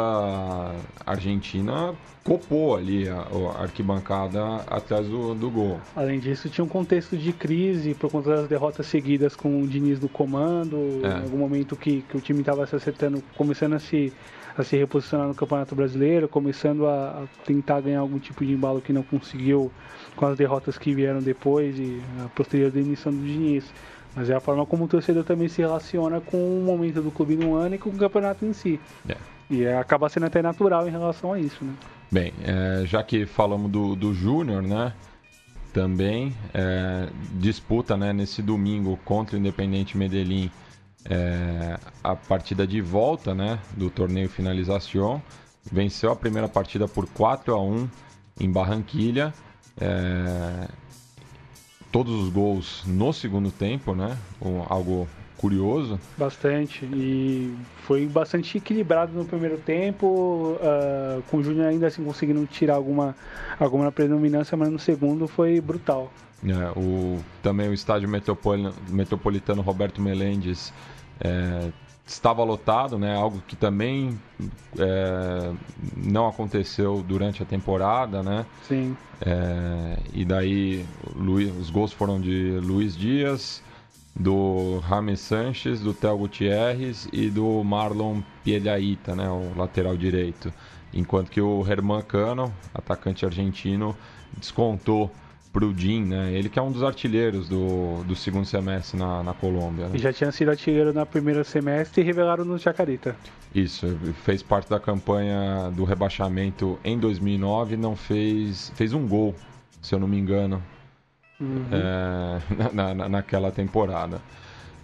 [1.05, 5.81] argentina copou ali a, a arquibancada atrás do, do, gol.
[5.95, 9.99] Além disso, tinha um contexto de crise por conta das derrotas seguidas com o Diniz
[9.99, 11.19] do comando, é.
[11.19, 14.13] em algum momento que, que o time estava se acertando, começando a se
[14.57, 18.81] a se reposicionar no Campeonato Brasileiro, começando a, a, tentar ganhar algum tipo de embalo
[18.81, 19.71] que não conseguiu
[20.15, 23.65] com as derrotas que vieram depois e a posterior demissão do Diniz.
[24.15, 27.35] Mas é a forma como o torcedor também se relaciona com o momento do clube
[27.35, 28.79] no ano e com o campeonato em si.
[29.07, 29.15] É.
[29.49, 31.73] E é, acaba sendo até natural em relação a isso, né?
[32.11, 34.93] Bem, é, já que falamos do, do Júnior, né?
[35.73, 40.51] Também é, disputa né, nesse domingo contra o Independente Medellín
[41.09, 45.21] é, a partida de volta né, do torneio Finalização.
[45.71, 47.89] Venceu a primeira partida por 4 a 1
[48.39, 49.33] em Barranquilha.
[49.79, 50.67] É,
[51.91, 54.17] todos os gols no segundo tempo, né?
[54.69, 55.99] Algo curioso.
[56.17, 56.85] Bastante.
[56.85, 62.75] E foi bastante equilibrado no primeiro tempo, uh, com o Júnior ainda assim conseguindo tirar
[62.75, 63.15] alguma,
[63.59, 66.11] alguma predominância, mas no segundo foi brutal.
[66.43, 70.73] É, o, também o estádio metropolitano, metropolitano Roberto Melendes
[71.19, 71.69] é,
[72.05, 73.15] estava lotado, né?
[73.15, 74.19] Algo que também
[74.77, 75.53] é,
[75.95, 78.45] não aconteceu durante a temporada, né?
[78.67, 78.97] Sim.
[79.21, 83.61] É, e daí Luiz, os gols foram de Luiz Dias,
[84.15, 89.29] do James Sanches, do Theo Gutierrez e do Marlon Pielhaita, né?
[89.29, 90.51] O lateral direito.
[90.93, 93.95] Enquanto que o Herman Cano, atacante argentino,
[94.37, 95.09] descontou
[95.51, 96.31] pro Jim, né?
[96.31, 99.87] Ele que é um dos artilheiros do, do segundo semestre na, na Colômbia.
[99.87, 99.95] Né?
[99.95, 103.15] E já tinha sido artilheiro na primeiro semestre e revelaram no Jacarita.
[103.53, 103.87] Isso,
[104.23, 109.35] fez parte da campanha do rebaixamento em 2009, não fez fez um gol,
[109.81, 110.63] se eu não me engano,
[111.39, 111.65] uhum.
[111.71, 112.39] é,
[112.73, 114.21] na, na, naquela temporada.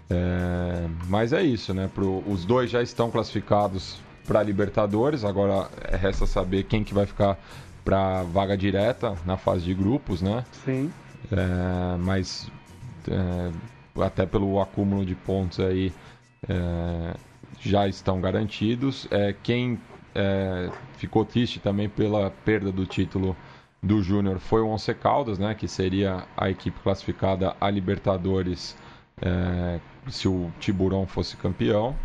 [0.10, 1.90] É, mas é isso, né?
[1.94, 7.40] Pro, os dois já estão classificados para Libertadores, agora resta saber quem que vai ficar
[7.88, 10.44] para vaga direta na fase de grupos, né?
[10.66, 10.92] Sim.
[11.32, 12.52] É, mas
[13.10, 15.94] é, até pelo acúmulo de pontos aí
[16.50, 17.14] é,
[17.62, 19.08] já estão garantidos.
[19.10, 19.80] É, quem
[20.14, 23.38] é, ficou triste também pela perda do título
[23.82, 25.56] do Júnior foi o Once Caldas, né?
[25.56, 28.76] Que seria a equipe classificada a Libertadores
[29.22, 31.96] é, se o Tiburão fosse campeão.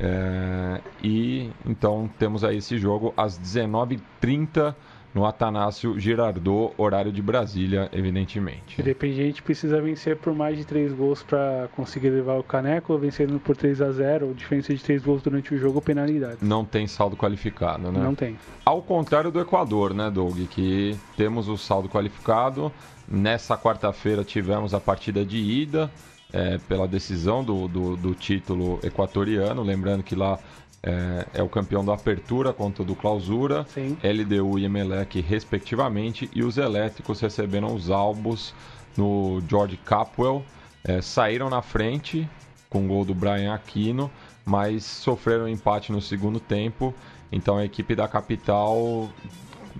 [0.00, 4.74] É, e então temos aí esse jogo às 19h30
[5.16, 8.78] no Atanásio Girardot, horário de Brasília, evidentemente.
[8.78, 13.56] Independente precisa vencer por mais de três gols para conseguir levar o caneco, vencendo por
[13.56, 16.36] 3 a 0 diferença de três gols durante o jogo, penalidade.
[16.42, 17.98] Não tem saldo qualificado, né?
[17.98, 18.36] Não tem.
[18.62, 20.38] Ao contrário do Equador, né, Doug?
[20.50, 22.70] Que temos o saldo qualificado.
[23.08, 25.90] Nessa quarta-feira tivemos a partida de ida.
[26.32, 30.38] É, pela decisão do, do, do título equatoriano, lembrando que lá
[30.86, 33.98] é, é, o campeão da Apertura contra do Clausura, Sim.
[34.04, 38.54] LDU e Emelec, respectivamente, e os elétricos receberam os albos
[38.96, 40.44] no George Capwell,
[40.84, 42.28] é, saíram na frente
[42.70, 44.08] com o gol do Brian Aquino,
[44.44, 46.94] mas sofreram um empate no segundo tempo,
[47.32, 49.10] então a equipe da capital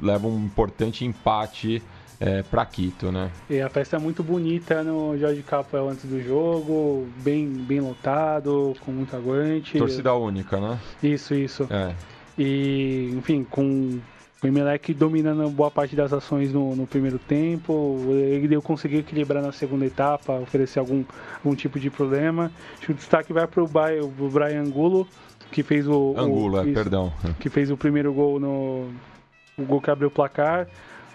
[0.03, 1.81] leva um importante empate
[2.21, 3.31] é, para Quito, né?
[3.49, 8.75] E a festa é muito bonita no Jorge Capel antes do jogo, bem, bem lotado,
[8.81, 9.79] com muito aguante.
[9.79, 10.79] Torcida única, né?
[11.03, 11.67] Isso, isso.
[11.71, 11.95] É.
[12.39, 14.01] E, enfim, com
[14.43, 19.43] o Emelec dominando boa parte das ações no, no primeiro tempo, ele deu conseguir equilibrar
[19.43, 21.05] na segunda etapa, oferecer algum,
[21.43, 22.51] algum tipo de problema.
[22.77, 25.09] Acho que o destaque vai para o Brian Angulo,
[25.51, 26.15] que fez o.
[26.17, 27.13] Angulo, o, é, isso, perdão.
[27.41, 28.91] Que fez o primeiro gol no.
[29.59, 30.69] O gol que abriu o placar.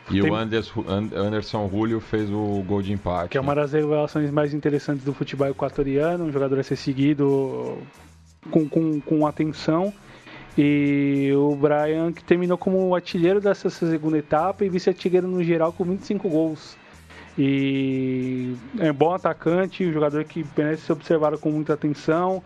[0.10, 0.32] E Tem...
[0.32, 3.30] o Anderson, Anderson Julio fez o gol de empate.
[3.30, 7.78] Que é uma das revelações mais interessantes do futebol equatoriano, um jogador a ser seguido
[8.50, 9.94] com, com, com atenção.
[10.58, 15.86] E o Brian, que terminou como artilheiro dessa segunda etapa e vice-artilheiro no geral com
[15.86, 16.76] 25 gols.
[17.38, 22.44] E é um bom atacante, um jogador que merece ser observado com muita atenção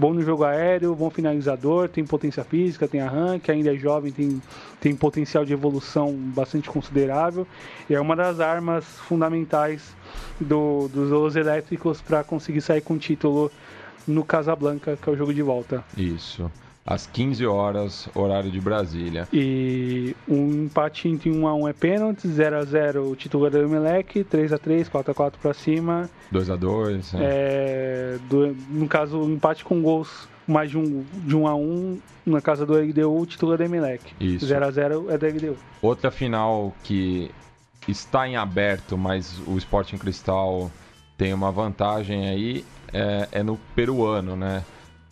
[0.00, 4.42] bom no jogo aéreo, bom finalizador, tem potência física, tem arranque, ainda é jovem, tem,
[4.80, 7.46] tem potencial de evolução bastante considerável
[7.88, 9.94] e é uma das armas fundamentais
[10.40, 13.52] do, dos elétricos para conseguir sair com o título
[14.08, 15.84] no Casablanca, que é o jogo de volta.
[15.96, 16.50] Isso
[16.90, 19.28] às 15 horas, horário de Brasília.
[19.32, 23.58] E um empate entre 1 a 1 é pênalti, 0 a 0 o titular do
[23.58, 26.10] Emelec, 3 a 3, 4 a 4 para cima.
[26.32, 27.18] 2 a 2, é.
[27.20, 32.00] é do, no caso, um empate com gols mais de um, de 1 a 1
[32.26, 34.12] na casa do LDU, o titular do Emelec.
[34.18, 34.46] Isso.
[34.46, 35.56] 0 a 0 é do LDU.
[35.80, 37.30] Outra final que
[37.86, 40.68] está em aberto, mas o Sporting Cristal
[41.16, 44.64] tem uma vantagem aí é, é no peruano, né?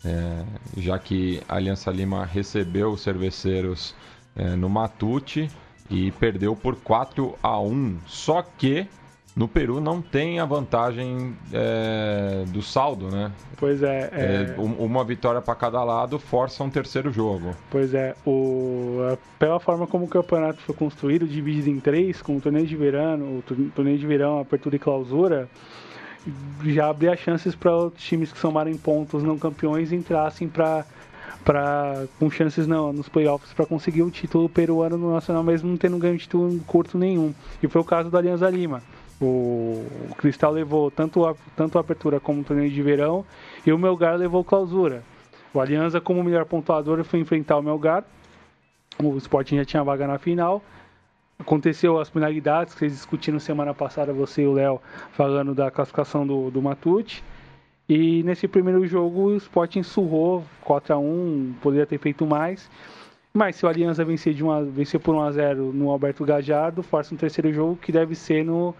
[0.03, 0.43] É,
[0.77, 3.95] já que a Aliança Lima recebeu os cerveceiros
[4.35, 5.49] é, no Matute
[5.89, 7.97] e perdeu por 4 a 1.
[8.05, 8.87] Só que
[9.35, 13.31] no Peru não tem a vantagem é, do saldo, né?
[13.57, 14.09] Pois é.
[14.11, 14.55] é...
[14.57, 17.55] é uma vitória para cada lado força um terceiro jogo.
[17.69, 18.15] Pois é.
[18.25, 22.75] O, pela forma como o campeonato foi construído, dividido em três, com o torneio de
[22.75, 23.43] verão, o
[23.75, 25.49] torneio de verão, apertura e clausura
[26.65, 30.85] já abria chances para os times que somarem pontos não campeões entrassem para
[31.43, 35.77] para com chances não, nos playoffs para conseguir o título peruano no Nacional mesmo não
[35.77, 37.33] tendo ganho título curto nenhum.
[37.63, 38.83] E foi o caso do Alianza Lima.
[39.21, 43.25] O, o Cristal levou tanto a, tanto a apertura como o torneio de verão
[43.65, 45.03] e o Melgar levou clausura.
[45.53, 48.03] O Alianza, como melhor pontuador, foi enfrentar o Melgar.
[49.01, 50.61] O Sporting já tinha vaga na final.
[51.39, 54.81] Aconteceu as penalidades que vocês discutiram semana passada, você e o Léo,
[55.13, 57.23] falando da classificação do, do Matute.
[57.87, 62.69] E nesse primeiro jogo o Sporting surrou 4 a 1 poderia ter feito mais.
[63.33, 66.83] Mas se o Aliança vencer, de uma, vencer por 1 a 0 no Alberto Gajardo,
[66.83, 68.75] força um terceiro jogo que deve ser no,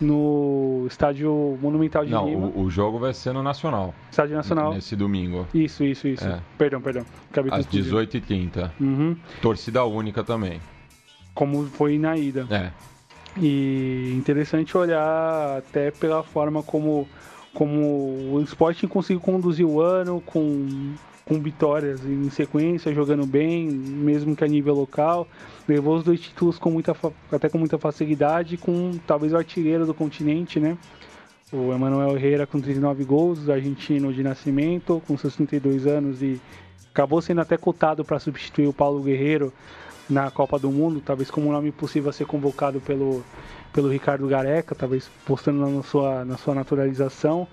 [0.00, 2.46] no Estádio Monumental de Não, Lima.
[2.48, 3.94] o, o jogo vai ser no Nacional.
[4.10, 4.74] Estádio Nacional.
[4.74, 5.46] Nesse domingo.
[5.54, 6.26] Isso, isso, isso.
[6.26, 6.40] É.
[6.58, 7.04] Perdão, perdão.
[7.30, 7.96] Acabei Às confundindo.
[7.96, 8.70] 18h30.
[8.80, 9.16] Uhum.
[9.40, 10.60] Torcida única também.
[11.34, 12.46] Como foi na ida.
[12.50, 12.70] É.
[13.36, 17.08] E interessante olhar até pela forma como,
[17.54, 24.36] como o Sporting conseguiu conduzir o ano com, com vitórias em sequência, jogando bem, mesmo
[24.36, 25.26] que a nível local.
[25.66, 26.94] Levou os dois títulos com muita,
[27.30, 30.76] até com muita facilidade, com talvez o artilheiro do continente, né?
[31.50, 36.40] O Emanuel Herrera com 39 gols, argentino de nascimento, com seus 32 anos e
[36.90, 39.52] acabou sendo até cotado para substituir o Paulo Guerreiro
[40.12, 43.24] na Copa do Mundo, talvez como um nome possível a ser convocado pelo,
[43.72, 47.48] pelo Ricardo Gareca, talvez postando na sua, na sua naturalização.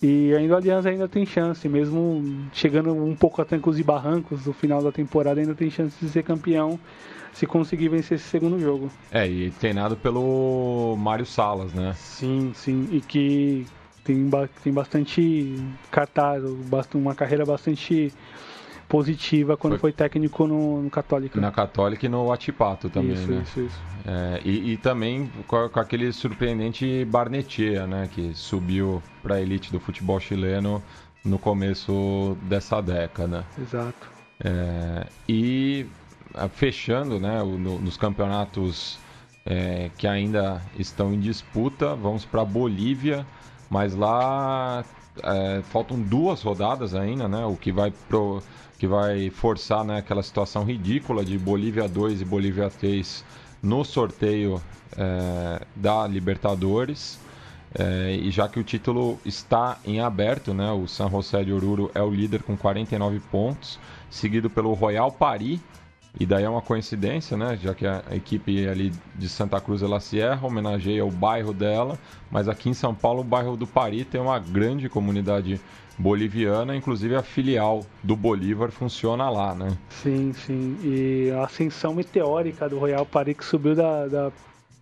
[0.00, 4.46] E ainda o Aliança ainda tem chance, mesmo chegando um pouco a trancos e barrancos
[4.46, 6.78] no final da temporada, ainda tem chance de ser campeão
[7.32, 8.90] se conseguir vencer esse segundo jogo.
[9.10, 11.94] É, e treinado pelo Mário Salas, né?
[11.96, 13.66] Sim, sim, e que
[14.04, 14.28] tem,
[14.62, 15.56] tem bastante
[15.90, 16.42] cartaz,
[16.94, 18.12] uma carreira bastante
[18.88, 21.40] positiva quando Foi- foi, técnico no, no Católica.
[21.40, 23.42] Na Católica e no Atipato também, isso, né?
[23.42, 23.78] isso, isso.
[24.06, 28.08] É, e, e também com, com aquele surpreendente Barnechea, né?
[28.10, 30.82] Que subiu para a elite do futebol chileno
[31.24, 33.44] no começo dessa década.
[33.60, 34.08] Exato.
[34.42, 35.86] É, e
[36.34, 38.98] ah, fechando né, o- no- nos campeonatos
[39.44, 43.26] é, que ainda estão em disputa, vamos para Bolívia,
[43.68, 44.84] mas lá
[45.22, 48.42] é, faltam duas rodadas ainda, né, o que vai, pro,
[48.78, 53.24] que vai forçar né, aquela situação ridícula de Bolívia 2 e Bolívia 3
[53.62, 54.62] no sorteio
[54.96, 57.18] é, da Libertadores.
[57.76, 61.90] É, e já que o título está em aberto, né, o San José de Oruro
[61.94, 65.60] é o líder com 49 pontos, seguido pelo Royal Paris,
[66.18, 69.86] e daí é uma coincidência, né, já que a equipe ali de Santa Cruz de
[69.86, 71.98] la Sierra homenageia o bairro dela,
[72.30, 75.60] mas aqui em São Paulo o bairro do Paris tem uma grande comunidade
[75.98, 79.76] boliviana, inclusive a filial do Bolívar funciona lá, né?
[79.90, 80.78] Sim, sim.
[80.82, 84.32] E a ascensão meteórica do Royal Paris que subiu da, da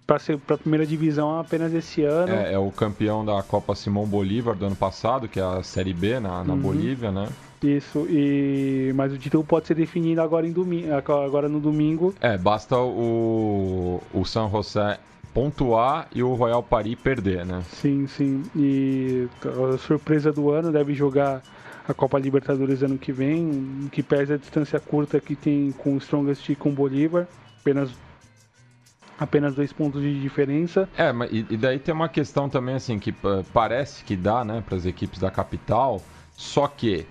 [0.06, 0.18] para
[0.54, 2.32] a primeira divisão apenas esse ano.
[2.32, 5.92] É, é o campeão da Copa Simão Bolívar do ano passado, que é a Série
[5.92, 7.28] B na, na Bolívia, né?
[7.62, 8.06] Isso.
[8.08, 12.14] E mas o título pode ser definido agora em domingo, agora no domingo.
[12.20, 15.00] É, basta o, o San José
[15.36, 17.62] pontuar e o Royal Paris perder, né?
[17.68, 18.42] Sim, sim.
[18.56, 19.28] E
[19.74, 21.42] a surpresa do ano deve jogar
[21.86, 25.98] a Copa Libertadores ano que vem, que pesa a distância curta que tem com o
[25.98, 27.28] Strongest e com o Bolívar,
[27.60, 27.94] apenas
[29.18, 30.88] apenas dois pontos de diferença.
[30.96, 34.42] É, mas e, e daí tem uma questão também assim que pa- parece que dá,
[34.42, 36.02] né, para as equipes da capital,
[36.34, 37.06] só que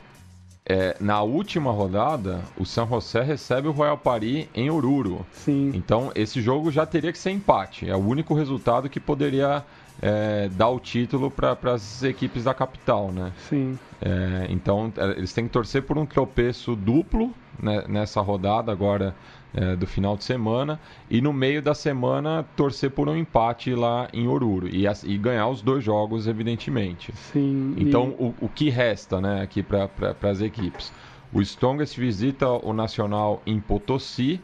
[0.67, 5.25] é, na última rodada o San José recebe o Royal Paris em Oruro.
[5.31, 5.71] Sim.
[5.75, 7.87] Então esse jogo já teria que ser empate.
[7.89, 9.63] É o único resultado que poderia
[10.01, 13.31] é, dar o título para as equipes da capital, né?
[13.47, 13.77] Sim.
[14.01, 19.15] É, então é, eles têm que torcer por um tropeço duplo né, nessa rodada agora
[19.55, 24.07] é, do final de semana e no meio da semana torcer por um empate lá
[24.13, 27.13] em Oruro e, e ganhar os dois jogos, evidentemente.
[27.15, 27.73] Sim.
[27.77, 29.89] e- Então o, o que resta né, aqui para
[30.29, 30.91] as equipes?
[31.33, 34.39] O Strongest visita o Nacional em Potosí,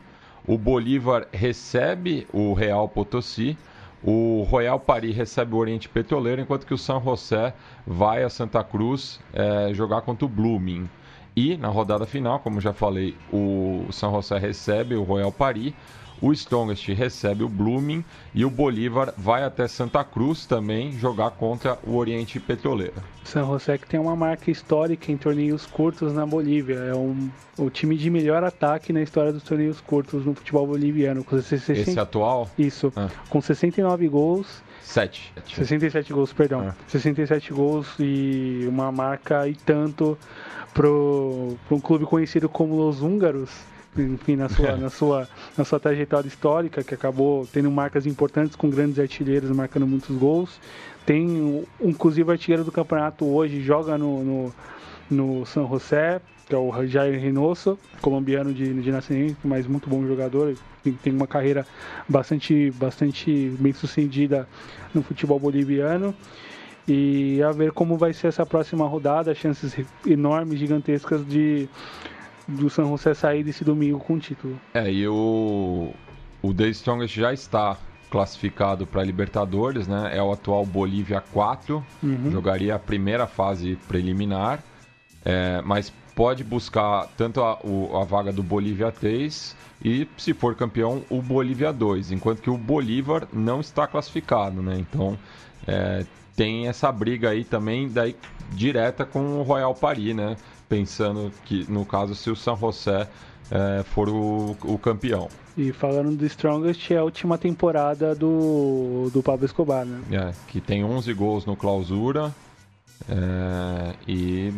[0.48, 3.58] o Bolívar recebe o Real Potosí,
[4.04, 7.54] o Royal Paris recebe o Oriente Petroleiro, enquanto que o San José
[7.86, 10.90] vai a Santa Cruz eh, jogar contra o Blooming.
[11.36, 15.74] E na rodada final, como já falei, o San José recebe o Royal Paris,
[16.22, 18.04] o Strongest recebe o Blooming
[18.36, 22.94] e o Bolívar vai até Santa Cruz também jogar contra o Oriente Petroleiro.
[23.24, 26.76] San José que tem uma marca histórica em torneios curtos na Bolívia.
[26.76, 31.24] É um, o time de melhor ataque na história dos torneios curtos no futebol boliviano.
[31.24, 33.10] Com 60, Esse atual, Isso, Ah.
[33.30, 35.34] com 69 gols, 7.
[35.54, 36.70] 67 gols, perdão.
[36.70, 36.76] Ah.
[36.88, 40.18] 67 gols e uma marca e tanto
[40.74, 43.50] pro um clube conhecido como Los Húngaros,
[43.98, 48.70] enfim, na sua, na sua, na sua trajetória histórica, que acabou tendo marcas importantes com
[48.70, 50.60] grandes artilheiros marcando muitos gols.
[51.06, 54.54] Tem, inclusive, artilheiro do campeonato hoje, joga no, no,
[55.10, 60.06] no San José, que é o Jair Reynoso, colombiano de, de nascimento, mas muito bom
[60.06, 61.66] jogador, tem, tem uma carreira
[62.10, 64.46] bastante, bastante bem sucedida
[64.94, 66.14] no futebol boliviano.
[66.86, 71.70] E a ver como vai ser essa próxima rodada, chances enormes, gigantescas de
[72.46, 74.60] do San José sair desse domingo com o título.
[74.74, 75.94] É, e o,
[76.42, 77.78] o The Strongest já está
[78.10, 80.12] classificado para Libertadores, né?
[80.14, 82.30] É o atual Bolívia 4, uhum.
[82.30, 84.62] jogaria a primeira fase preliminar,
[85.24, 90.56] é, mas pode buscar tanto a, o, a vaga do Bolívia 3 e, se for
[90.56, 94.78] campeão, o Bolívia 2, enquanto que o Bolívar não está classificado, né?
[94.78, 95.18] Então
[95.68, 98.16] é, tem essa briga aí também daí
[98.52, 100.36] direta com o Royal Paris, né?
[100.68, 103.08] Pensando que, no caso, se o San José
[103.50, 105.28] é, for o, o, campeão.
[105.58, 110.02] E falando do Strongest, é a última temporada do, do Pablo Escobar, né?
[110.12, 112.34] É, que tem 11 gols no clausura.
[113.10, 114.54] É, e,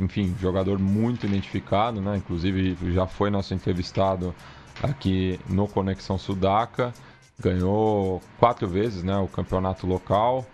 [0.00, 2.16] enfim, jogador muito identificado, né?
[2.16, 4.34] Inclusive já foi nosso entrevistado
[4.82, 6.92] aqui no Conexão Sudaca.
[7.38, 10.46] Ganhou quatro vezes né, o campeonato local,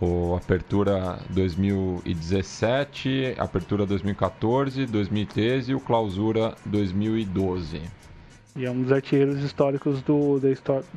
[0.00, 7.82] o Apertura 2017, Apertura 2014, 2013 e o Clausura 2012.
[8.56, 10.48] E é um dos artilheiros históricos do, da,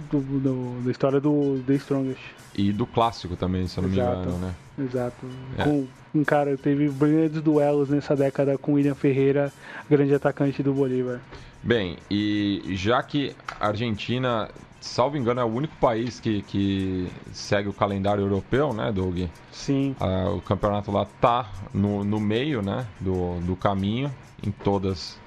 [0.09, 2.21] do, do, da história do The Strongest.
[2.55, 4.17] E do clássico também, se eu não Exato.
[4.17, 4.55] me engano, né?
[4.79, 5.25] Exato.
[5.57, 5.63] É.
[5.63, 9.51] Com, um cara, teve brilhantes duelos nessa década com William Ferreira,
[9.89, 11.19] grande atacante do Bolívar.
[11.61, 14.49] Bem, e já que a Argentina
[14.81, 19.19] salvo engano, é o único país que, que segue o calendário europeu, né, Doug?
[19.51, 19.95] Sim.
[19.99, 24.13] Ah, o campeonato lá tá no, no meio, né, do, do caminho,
[24.45, 25.17] em todas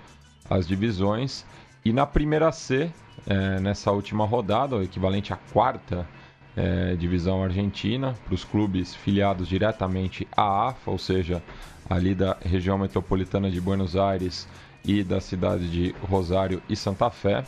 [0.48, 1.44] as divisões.
[1.84, 2.90] E na primeira C,
[3.26, 6.06] é, nessa última rodada, o equivalente à quarta
[6.56, 11.42] é, divisão argentina, para os clubes filiados diretamente à AFA, ou seja,
[11.90, 14.46] ali da região metropolitana de Buenos Aires
[14.84, 17.44] e da cidade de Rosário e Santa Fé.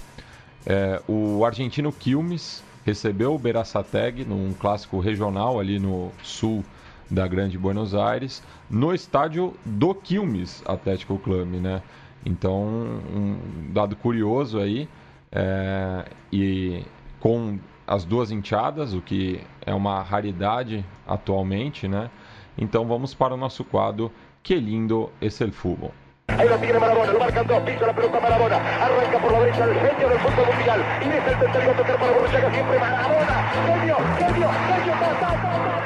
[0.66, 6.64] É, o argentino Quilmes recebeu o Beraçateg num clássico regional ali no sul
[7.10, 11.82] da Grande Buenos Aires, no estádio do Quilmes Atlético Clube, né?
[12.24, 13.38] Então, um
[13.72, 14.88] dado curioso aí,
[15.30, 16.82] é, e
[17.20, 22.10] com as duas enteadas, o que é uma raridade atualmente, né?
[22.56, 24.10] Então vamos para o nosso quadro
[24.42, 25.92] Que lindo es el fútbol.
[26.28, 29.64] Ahí lo tiene Marabona, lo marcan dos, pisa la pelota Marabona, arranca por la derecha
[29.64, 33.52] el genio del fútbol mundial, y es el tercero a tocar para Borruchaga siempre Marabona,
[33.52, 35.83] genio, genio, genio, ta, ta, Corinthians,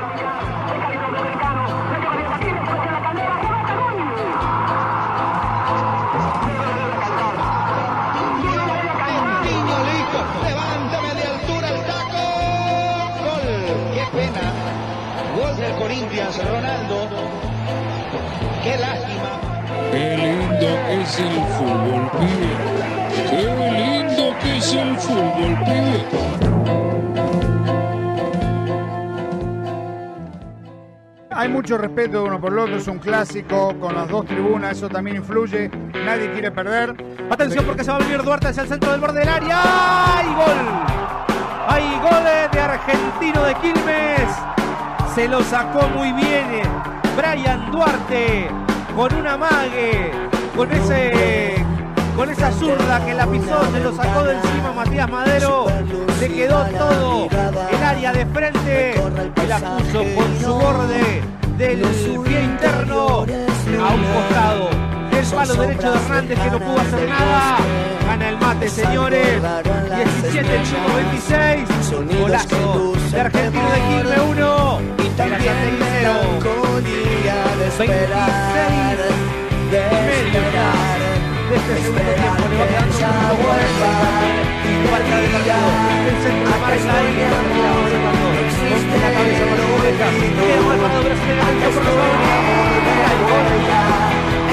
[21.16, 22.50] el fútbol, pibe.
[23.30, 23.42] Qué
[23.72, 26.04] lindo que es el fútbol, pibe.
[31.30, 34.88] Hay mucho respeto uno por el otro, es un clásico con las dos tribunas, eso
[34.88, 35.70] también influye,
[36.04, 36.96] nadie quiere perder.
[37.30, 40.18] Atención porque se va a venir Duarte hacia el centro del borde del área.
[40.18, 40.58] ¡Hay gol!
[41.68, 44.28] Hay goles de Argentino de Quilmes.
[45.14, 46.62] Se lo sacó muy bien
[47.16, 48.48] Brian Duarte
[48.96, 50.10] con una mague,
[50.58, 51.54] con ese
[52.16, 55.66] con esa zurda que la pisó, se lo sacó de encima Matías Madero,
[56.18, 57.28] le quedó todo
[57.70, 58.94] el área de frente
[59.40, 61.22] y la puso con su borde
[61.56, 61.80] del
[62.24, 64.70] pie interno a un costado
[65.12, 67.58] del palo derecho de Hernández que no pudo hacer nada.
[68.04, 69.40] Gana el mate, señores.
[70.22, 70.62] 17 el
[70.96, 72.20] 26.
[72.20, 74.80] Golazo de Argentino de Quilme 1.
[75.04, 75.54] Y también
[77.78, 80.98] 26 de esperar,
[81.50, 83.90] de este segundo tiempo le va quedando un poco vuelta
[84.64, 85.68] y falta de partido
[86.08, 90.60] el centro de marca ahí que está avanzando con la cabeza con la muñeca queda
[90.64, 92.16] mal para brasileño atención por los
[93.08, 93.44] hay gol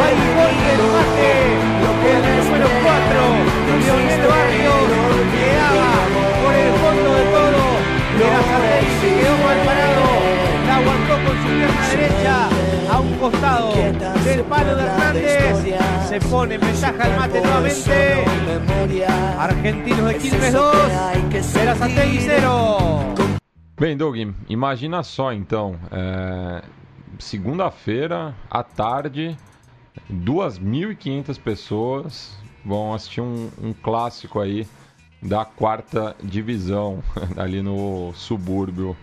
[0.04, 1.32] hay gol del mate
[2.12, 4.84] el número 4 Leonel Barrios
[5.32, 5.96] quedaba
[6.44, 7.64] por el fondo de todo
[8.20, 10.05] Verazatei se quedó mal parado
[10.76, 12.50] la aguantó con su pierna derecha
[12.92, 13.74] a un costado
[14.24, 16.08] del palo de Hernández.
[16.08, 18.26] Se pone en ventaja el mate nuevamente.
[19.40, 22.78] Argentinos de Quilmes 2, Verazategui 0.
[23.78, 24.16] Bem, Doug,
[24.48, 26.62] imagina só então, é,
[27.20, 29.38] segunda-feira à tarde,
[30.10, 34.66] 2.500 pessoas vão assistir um, um clássico aí
[35.22, 37.04] da quarta divisão,
[37.36, 38.96] ali no subúrbio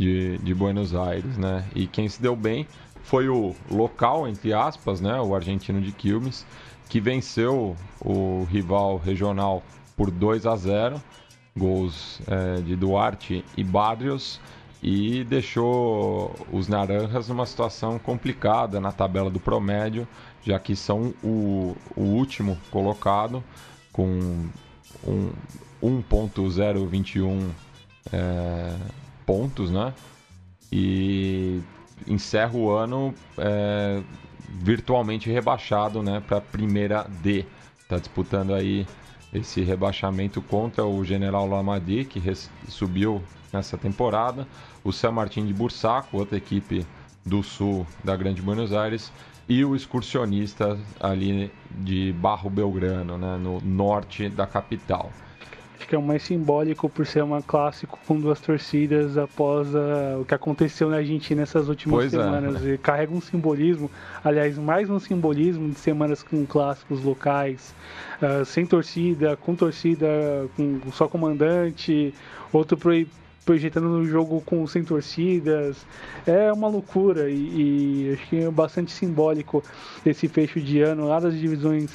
[0.00, 1.62] de, de Buenos Aires, né?
[1.74, 2.66] E quem se deu bem
[3.02, 5.20] foi o local, entre aspas, né?
[5.20, 6.46] O argentino de Quilmes,
[6.88, 9.62] que venceu o rival regional
[9.94, 11.02] por 2 a 0
[11.54, 14.40] gols é, de Duarte e Barrios
[14.82, 20.08] e deixou os Naranjas numa situação complicada na tabela do promédio,
[20.42, 23.44] já que são o, o último colocado
[23.92, 24.48] com
[25.06, 25.30] um
[25.82, 27.50] 1.021
[28.12, 28.76] é,
[29.30, 29.94] pontos, né?
[30.72, 31.60] E
[32.04, 34.02] encerra o ano é,
[34.48, 37.44] virtualmente rebaixado, né, para a primeira D.
[37.78, 38.84] Está disputando aí
[39.32, 42.20] esse rebaixamento contra o General Lamadi, que
[42.66, 43.22] subiu
[43.52, 44.48] nessa temporada,
[44.82, 46.84] o San Martín de Bursaco, outra equipe
[47.24, 49.12] do sul da Grande Buenos Aires,
[49.48, 55.12] e o excursionista ali de Barro Belgrano, né, no norte da capital.
[55.90, 60.24] Que é o mais simbólico por ser uma clássico com duas torcidas após uh, o
[60.24, 62.22] que aconteceu na Argentina nessas últimas pois é.
[62.22, 62.64] semanas.
[62.64, 62.76] É.
[62.76, 63.90] Carrega um simbolismo,
[64.22, 67.74] aliás, mais um simbolismo de semanas com clássicos locais,
[68.22, 70.06] uh, sem torcida, com torcida,
[70.56, 72.14] com só comandante,
[72.52, 72.78] outro
[73.44, 75.84] projetando no jogo com sem torcidas.
[76.24, 79.60] É uma loucura e, e, acho que é bastante simbólico
[80.06, 81.90] esse fecho de ano lá das divisões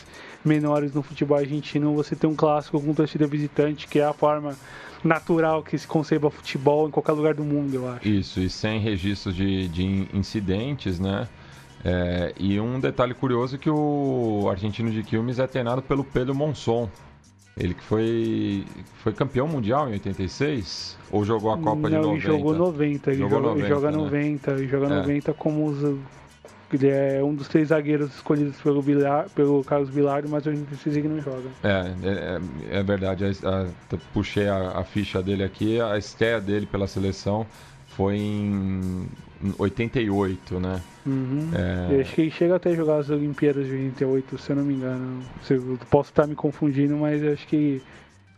[0.46, 1.94] menores no futebol argentino.
[1.96, 4.56] Você tem um clássico com torcida visitante, que é a forma
[5.04, 8.08] natural que se conceba futebol em qualquer lugar do mundo, eu acho.
[8.08, 11.28] Isso, e sem registros de, de incidentes, né?
[11.84, 16.34] É, e um detalhe curioso é que o argentino de Quilmes é treinado pelo Pedro
[16.34, 16.90] Monson,
[17.58, 18.66] ele que foi,
[19.04, 20.98] foi campeão mundial em 86?
[21.12, 22.12] Ou jogou a Copa Não, de 90?
[22.12, 23.12] Ele jogou 90.
[23.12, 23.98] Ele jogou 90, joga né?
[23.98, 24.52] 90.
[24.52, 24.90] Ele joga é.
[24.90, 25.98] 90 como os,
[26.74, 31.08] ele é um dos três zagueiros escolhidos pelo, Bilar, pelo Carlos Bilardo, mas hoje ele
[31.08, 31.50] não joga.
[31.64, 33.26] É, é, é verdade.
[33.26, 35.80] A, a, puxei a, a, ficha dele aqui.
[35.80, 37.46] A estreia dele pela seleção
[37.88, 39.08] foi em
[39.58, 40.82] 88, né?
[41.06, 41.52] Uhum.
[41.54, 42.02] É...
[42.02, 44.74] acho que ele chega até a jogar as Olimpíadas de 88, se eu não me
[44.74, 45.22] engano.
[45.50, 47.82] Eu posso estar me confundindo, mas acho que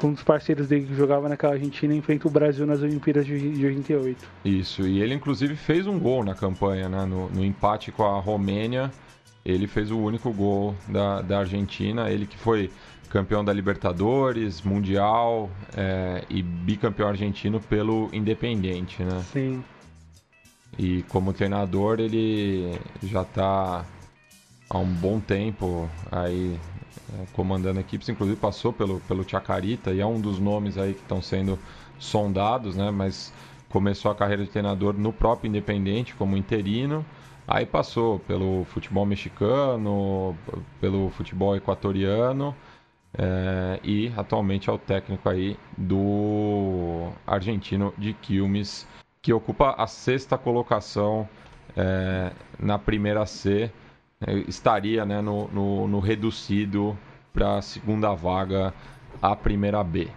[0.05, 4.27] um dos parceiros dele que jogava naquela Argentina enfrenta o Brasil nas Olimpíadas de 88.
[4.45, 7.05] Isso, e ele inclusive fez um gol na campanha, né?
[7.05, 8.91] No, no empate com a Romênia,
[9.43, 12.11] ele fez o único gol da, da Argentina.
[12.11, 12.69] Ele que foi
[13.09, 19.23] campeão da Libertadores, Mundial é, e bicampeão argentino pelo Independente, né?
[19.31, 19.63] Sim.
[20.77, 23.85] E como treinador ele já está
[24.69, 26.59] há um bom tempo aí
[27.13, 31.01] é, comandando equipes, inclusive passou pelo, pelo Chacarita e é um dos nomes aí que
[31.01, 31.57] estão sendo
[31.99, 32.91] sondados, né?
[32.91, 33.33] Mas
[33.69, 37.05] começou a carreira de treinador no próprio Independente como interino,
[37.47, 40.35] aí passou pelo futebol mexicano,
[40.79, 42.55] pelo futebol equatoriano
[43.17, 48.87] é, e atualmente é o técnico aí do argentino de Quilmes
[49.21, 51.27] que ocupa a sexta colocação
[51.75, 53.71] é, na primeira C,
[54.25, 56.97] é, estaria né, no, no, no reduzido
[57.33, 58.73] para a segunda vaga,
[59.21, 60.07] a primeira B.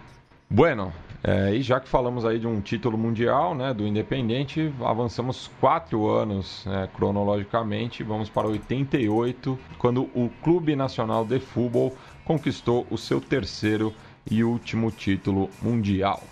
[0.49, 0.91] Bueno,
[1.23, 6.09] é, e já que falamos aí de um título mundial, né, do Independente, avançamos quatro
[6.09, 11.95] anos né, cronologicamente, vamos para 88, quando o Clube Nacional de Futebol
[12.25, 13.93] conquistou o seu terceiro
[14.29, 16.23] e último título mundial.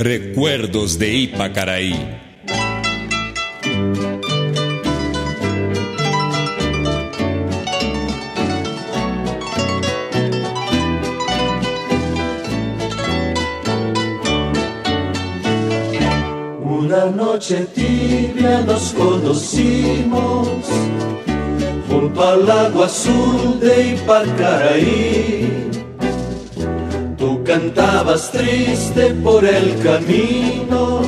[0.00, 1.92] Recuerdos de Ipacaraí.
[16.64, 20.48] Una noche tibia nos conocimos
[21.90, 25.79] junto al lago azul de Ipacaraí
[27.50, 31.00] cantabas triste por el camino,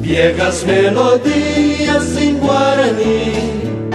[0.00, 3.90] viejas melodías sin guaraní.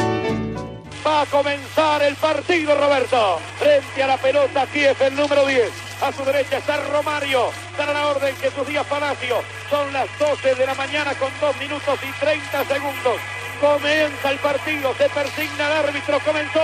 [1.03, 3.39] Va a comenzar el partido, Roberto.
[3.57, 5.71] Frente a la pelota, Kiev, el número 10.
[6.03, 7.49] A su derecha está Romario.
[7.75, 9.37] Dará la orden que sus días Palacio.
[9.71, 13.17] Son las 12 de la mañana con 2 minutos y 30 segundos.
[13.59, 14.93] Comienza el partido.
[14.99, 16.19] Se persigna el árbitro.
[16.19, 16.61] Comenzó.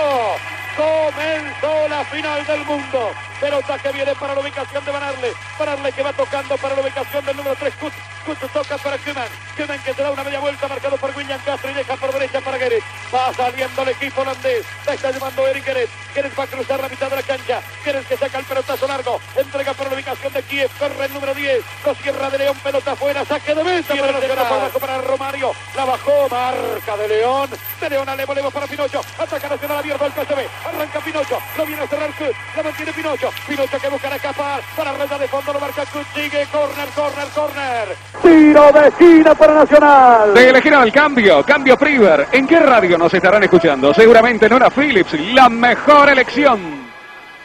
[0.76, 3.10] Comenzó la final del mundo.
[3.44, 5.34] Pelota que viene para la ubicación de Banarle.
[5.58, 7.92] Pararle que va tocando para la ubicación del número 3, Kut.
[8.24, 9.28] Kut toca para Kuman.
[9.54, 12.40] Kuman que se da una media vuelta marcado por William Castro y deja por derecha
[12.40, 12.82] para Gueret.
[13.14, 14.64] Va saliendo el equipo holandés.
[14.86, 15.90] La está llevando Eric Gueret.
[16.14, 17.60] Gueret va a cruzar la mitad de la cancha.
[17.84, 19.20] Gueret que saca el pelotazo largo.
[19.36, 20.70] Entrega para la ubicación de Kiev.
[20.78, 21.64] Corre el número 10.
[21.84, 22.56] Lo cierra de León.
[22.64, 23.26] Pelota afuera.
[23.26, 24.70] Saque de meta para Nacional.
[24.80, 25.52] Para Romario.
[25.76, 26.30] La bajó.
[26.30, 27.50] Marca de León.
[27.78, 28.32] De León a Levo.
[28.32, 29.02] Levo para Pinocho.
[29.18, 30.48] Ataca Nacional abierto al PSV.
[30.66, 31.38] Arranca Pinocho.
[31.58, 32.34] Lo viene a cerrar Kut.
[32.56, 33.33] La mantiene Pinocho.
[33.46, 35.52] Pinocho que busca la capa para ronda de fondo.
[35.52, 36.06] Lo marca Kut.
[36.14, 36.46] Sigue.
[36.52, 37.96] Corner, corner, corner.
[38.22, 40.34] Tiro de esquina para Nacional.
[40.34, 42.28] De elegir al cambio, cambio Priver.
[42.32, 43.92] ¿En qué radio nos estarán escuchando?
[43.92, 46.83] Seguramente en una Philips, la mejor elección.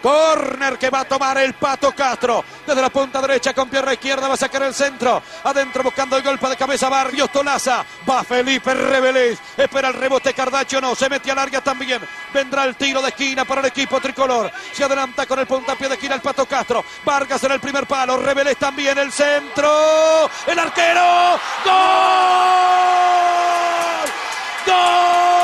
[0.01, 2.43] Corner que va a tomar el Pato Castro.
[2.65, 5.21] Desde la punta derecha con pierna izquierda va a sacar el centro.
[5.43, 7.85] Adentro buscando el golpe de cabeza Barrios Tolaza.
[8.09, 9.39] Va Felipe Rebelés.
[9.57, 10.81] Espera el rebote Cardacho.
[10.81, 12.01] No, se mete al área también.
[12.33, 14.51] Vendrá el tiro de esquina para el equipo tricolor.
[14.71, 16.83] Se adelanta con el puntapié de esquina el Pato Castro.
[17.03, 18.17] Vargas en el primer palo.
[18.17, 20.29] Rebelés también el centro.
[20.47, 21.39] El arquero.
[21.65, 21.73] ¡Gol!
[24.65, 25.38] ¡Gol!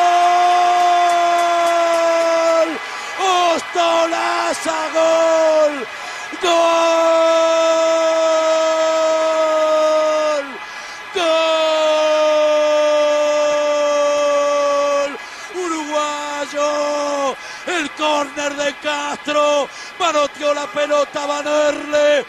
[19.26, 19.68] Castro.
[20.00, 22.26] Manoteó la pelota Vanerle.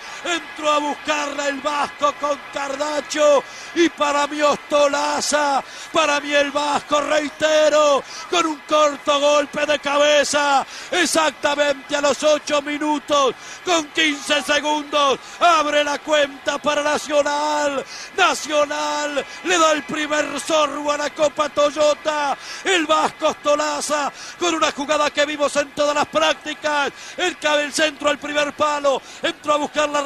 [0.56, 3.44] Entró a buscarla el Vasco con Cardacho.
[3.74, 5.62] Y para mí Ostolaza.
[5.92, 8.02] Para mí el Vasco, reitero.
[8.30, 10.64] Con un corto golpe de cabeza.
[10.90, 13.34] Exactamente a los 8 minutos.
[13.66, 15.18] Con 15 segundos.
[15.40, 17.84] Abre la cuenta para Nacional.
[18.16, 22.34] Nacional le da el primer sorbo a la Copa Toyota.
[22.64, 24.10] El Vasco Ostolaza.
[24.38, 26.92] Con una jugada que vimos en todas las prácticas.
[27.18, 29.02] El cabe el centro al primer palo.
[29.22, 30.00] Entró a buscar la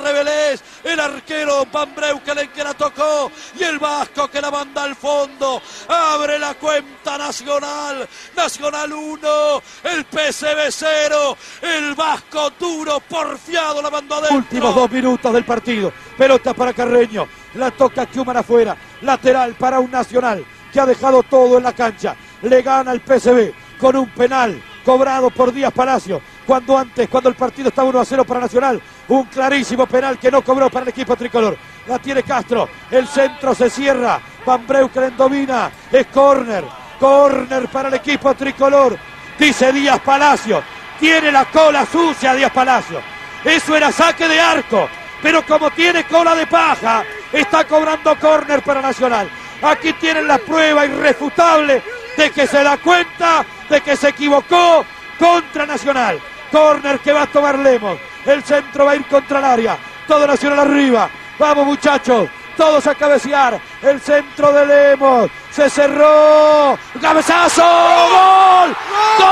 [0.84, 3.30] El arquero Van Breukelen que la tocó.
[3.58, 5.60] Y el Vasco que la manda al fondo.
[5.88, 8.08] Abre la cuenta Nacional.
[8.36, 9.62] Nacional 1.
[9.84, 11.36] El PCB 0.
[11.62, 14.38] El Vasco duro, porfiado, la mandó adentro.
[14.38, 15.92] Últimos dos minutos del partido.
[16.16, 17.28] Pelota para Carreño.
[17.54, 18.76] La toca Kuman afuera.
[19.02, 22.16] Lateral para un Nacional que ha dejado todo en la cancha.
[22.42, 26.20] Le gana el PCB con un penal cobrado por Díaz Palacio.
[26.50, 30.32] Cuando antes, cuando el partido estaba 1 a 0 para Nacional, un clarísimo penal que
[30.32, 31.56] no cobró para el equipo tricolor.
[31.86, 36.64] La tiene Castro, el centro se cierra, Van Breukelen domina, es córner,
[36.98, 38.98] córner para el equipo tricolor.
[39.38, 40.60] Dice Díaz Palacio,
[40.98, 43.00] tiene la cola sucia Díaz Palacio.
[43.44, 44.88] Eso era saque de arco,
[45.22, 49.30] pero como tiene cola de paja, está cobrando córner para Nacional.
[49.62, 51.80] Aquí tienen la prueba irrefutable
[52.16, 54.84] de que se da cuenta de que se equivocó
[55.16, 56.20] contra Nacional.
[56.50, 57.98] Corner que va a tomar Lemos.
[58.24, 59.78] El centro va a ir contra el área.
[60.06, 61.08] Todo Nacional arriba.
[61.38, 62.28] Vamos muchachos.
[62.56, 63.60] Todos a cabecear.
[63.82, 65.30] El centro de Lemos.
[65.50, 66.78] Se cerró.
[67.00, 67.62] Cabezazo.
[67.62, 68.76] Gol.
[69.18, 69.28] Gol.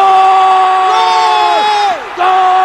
[2.16, 2.58] Gol.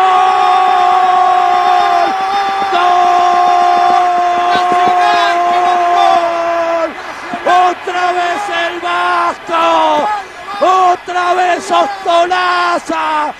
[10.61, 13.33] Otra vez Ostolaza.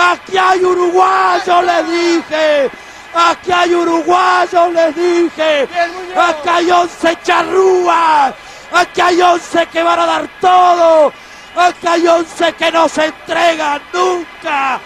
[0.00, 2.70] Aquí hay uruguayos, les dije.
[3.14, 5.68] Aquí hay uruguayos, les dije.
[6.16, 8.34] Aquí hay once charrúas.
[8.72, 11.12] Aquí hay once que van a dar todo.
[11.54, 14.80] Aquí hay once que no se entregan nunca.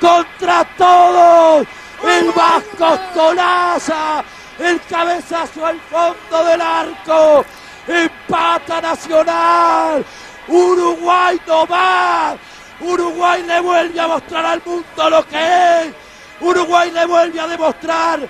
[0.00, 1.66] Contra todos.
[2.04, 4.22] El Vasco Ostolaza.
[4.58, 7.44] El cabezazo al fondo del arco.
[7.86, 10.04] Empata Nacional.
[10.46, 12.36] Uruguay no va.
[12.80, 15.94] Uruguay le vuelve a mostrar al mundo lo que es.
[16.40, 18.20] Uruguay le vuelve a demostrar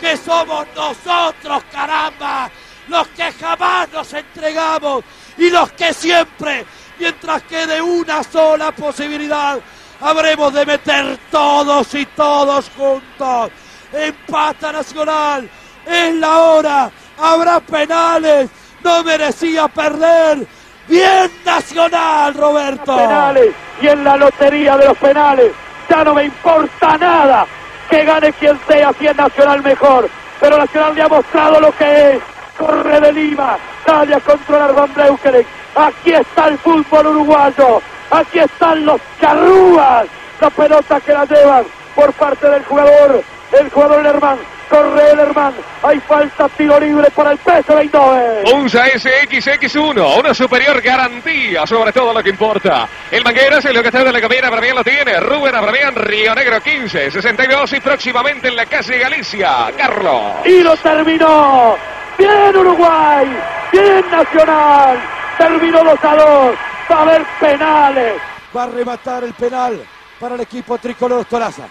[0.00, 2.50] que somos nosotros, caramba,
[2.88, 5.04] los que jamás nos entregamos
[5.36, 6.64] y los que siempre,
[6.98, 9.58] mientras quede una sola posibilidad,
[10.00, 13.50] habremos de meter todos y todos juntos.
[13.92, 15.48] Empata Nacional,
[15.86, 18.50] es la hora, habrá penales,
[18.82, 20.46] no merecía perder.
[20.88, 22.96] Bien Nacional, Roberto.
[22.96, 25.52] penales y en la lotería de los penales.
[25.88, 27.46] Ya no me importa nada
[27.88, 30.08] que gane quien sea, si es Nacional mejor.
[30.40, 32.18] Pero Nacional le ha mostrado lo que es.
[32.56, 35.46] Corre de Lima, sale a controlar Van Breukelen.
[35.76, 37.80] Aquí está el fútbol uruguayo.
[38.10, 40.06] Aquí están los charrúas.
[40.40, 41.64] La pelota que la llevan
[41.94, 43.22] por parte del jugador,
[43.52, 44.38] el jugador Lerman.
[44.68, 45.54] Corre Lerman.
[45.82, 48.54] Hay falta, tiro libre para el peso de Eindhoven.
[48.54, 52.86] Unsa SXX1, una superior garantía sobre todo lo que importa.
[53.10, 55.18] El Mangueras, el locatario de la cabina, Abramián lo tiene.
[55.20, 59.72] Rubén Abramián, Río Negro 15, 62 y próximamente en la casa de Galicia.
[59.76, 60.22] Carlos.
[60.44, 61.76] Y lo terminó.
[62.18, 63.26] Bien Uruguay.
[63.72, 64.98] Bien Nacional.
[65.38, 66.56] Terminó 2 a 2.
[66.90, 68.14] Va a haber penales.
[68.54, 69.80] Va a rematar el penal
[70.18, 71.64] para el equipo tricolor Ostolaza.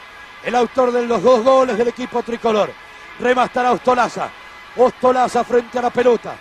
[0.43, 2.71] El autor de los dos goles del equipo tricolor.
[3.19, 4.29] Rematará Ostolaza.
[4.75, 6.35] Ostolaza frente a la pelota.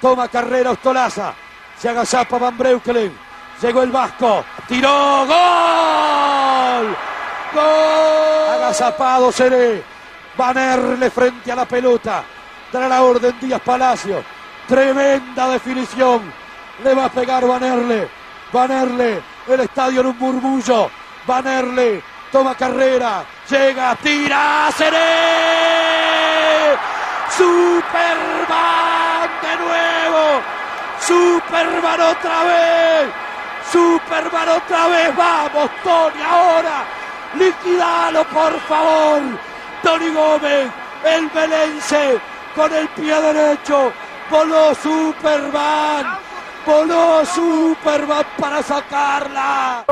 [0.00, 1.34] Toma carrera Ostolaza.
[1.78, 3.12] Se agazapa Van Breukelen.
[3.60, 4.44] Llegó el Vasco.
[4.66, 5.26] Tiró.
[5.26, 6.96] ¡Gol!
[7.52, 8.54] ¡Gol!
[8.54, 9.82] Agazapado Seré.
[10.36, 12.24] Vanerle frente a la pelota.
[12.72, 14.22] Dará la orden Díaz Palacio.
[14.66, 16.32] Tremenda definición.
[16.82, 18.08] Le va a pegar Vanerle.
[18.52, 19.22] Vanerle.
[19.48, 20.90] El estadio en un murmullo.
[21.26, 22.02] Vanerle.
[22.30, 23.24] Toma carrera.
[23.50, 23.96] Llega.
[23.96, 24.70] Tira.
[24.76, 24.98] Seré.
[27.36, 30.40] Superman de nuevo.
[31.00, 33.10] Superman otra vez.
[33.72, 35.16] Superman otra vez.
[35.16, 36.84] Vamos, Tony, ahora.
[37.34, 39.20] Liquidalo, por favor.
[39.82, 40.70] Tony Gómez,
[41.04, 42.20] el belense,
[42.54, 43.92] con el pie derecho.
[44.30, 46.18] Voló Superman.
[46.64, 49.84] Voló Superman para sacarla.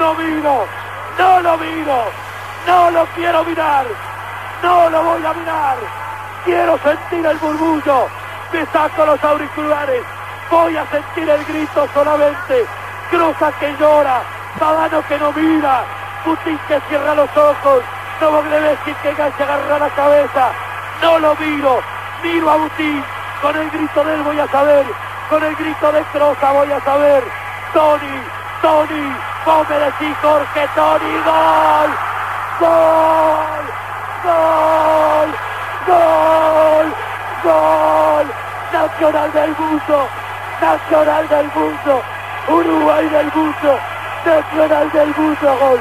[0.00, 0.66] No miro.
[1.16, 2.23] No lo miro.
[2.66, 3.86] No lo quiero mirar.
[4.62, 5.76] No lo voy a mirar.
[6.44, 8.08] Quiero sentir el murmullo.
[8.52, 10.02] Me saco los auriculares.
[10.50, 12.66] Voy a sentir el grito solamente.
[13.10, 14.22] Cruza que llora.
[14.58, 15.84] Sadano que no mira.
[16.24, 17.82] Putin que cierra los ojos.
[18.20, 20.52] Novogleveski que se agarra la cabeza.
[21.02, 21.82] No lo miro.
[22.22, 23.04] Miro a Butín.
[23.42, 24.86] Con el grito de él voy a saber.
[25.28, 27.24] Con el grito de Croza voy a saber.
[27.74, 28.22] Tony,
[28.62, 29.16] Tony.
[29.44, 31.12] Vos me decís Jorge Tony.
[31.24, 32.13] Gol.
[32.60, 33.64] Gol.
[34.22, 35.28] Gol.
[35.86, 36.94] Gol.
[37.42, 38.26] Gol.
[38.72, 40.08] Nacional del mundo.
[40.60, 42.02] Nacional del mundo.
[42.48, 43.78] Uruguay del mundo.
[44.24, 45.56] Nacional del mundo.
[45.60, 45.80] Gol.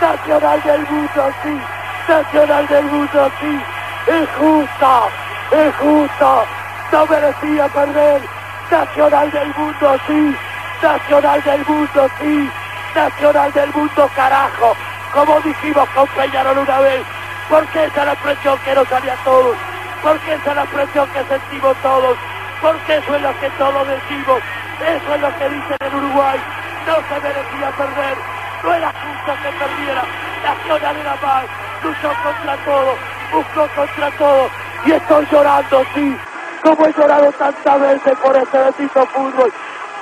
[0.00, 1.60] Nacional del mundo, sí.
[2.08, 3.62] Nacional del mundo, sí.
[4.06, 5.08] Es justa.
[5.52, 6.44] Es justa.
[6.92, 8.22] No merecía perder.
[8.70, 10.36] Nacional del mundo, sí.
[10.82, 12.50] Nacional del mundo, sí.
[12.94, 14.76] Nacional del mundo, carajo.
[15.12, 17.02] Como dijimos con Peñarol una vez.
[17.48, 19.56] Porque esa es la presión que nos salía a todos.
[20.02, 22.16] Porque esa es la presión que sentimos todos.
[22.60, 24.42] Porque eso es lo que todos decimos.
[24.80, 26.40] Eso es lo que dicen en Uruguay.
[26.86, 28.18] No se merecía perder.
[28.62, 30.04] No era justo que perdiera.
[30.44, 31.44] Nacional era más.
[31.82, 32.94] Luchó contra todo.
[33.32, 34.50] Buscó contra todo.
[34.84, 36.16] Y estoy llorando, sí.
[36.62, 39.52] Como he llorado tantas veces por este bendito fútbol.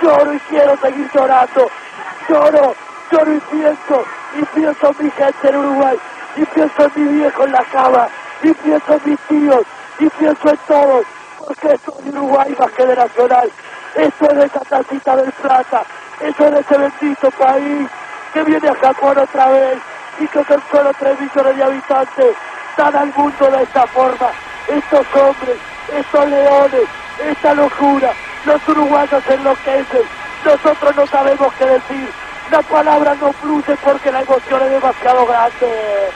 [0.03, 1.71] Lloro y quiero seguir llorando.
[2.29, 2.75] Lloro,
[3.11, 4.05] lloro y pienso.
[4.35, 5.99] Y pienso en mi gente en Uruguay.
[6.37, 8.09] Y pienso en mi viejo en la cama.
[8.43, 9.65] Y pienso en mis tíos.
[9.99, 11.07] Y pienso en todos.
[11.47, 13.51] Porque esto es Uruguay más que de Nacional.
[13.95, 15.83] Esto es de esa tacita del plata.
[16.21, 17.89] Eso es de ese bendito país
[18.33, 19.79] que viene a Japón otra vez
[20.19, 22.37] y que con solo 3 millones de habitantes
[22.77, 24.31] dan al mundo de esta forma.
[24.69, 25.57] Estos hombres,
[25.93, 26.83] estos leones,
[27.25, 28.13] esta locura,
[28.45, 30.03] los uruguayos enloquecen,
[30.45, 32.11] nosotros no sabemos qué decir,
[32.51, 36.11] la palabra no fluye porque la emoción es demasiado grande.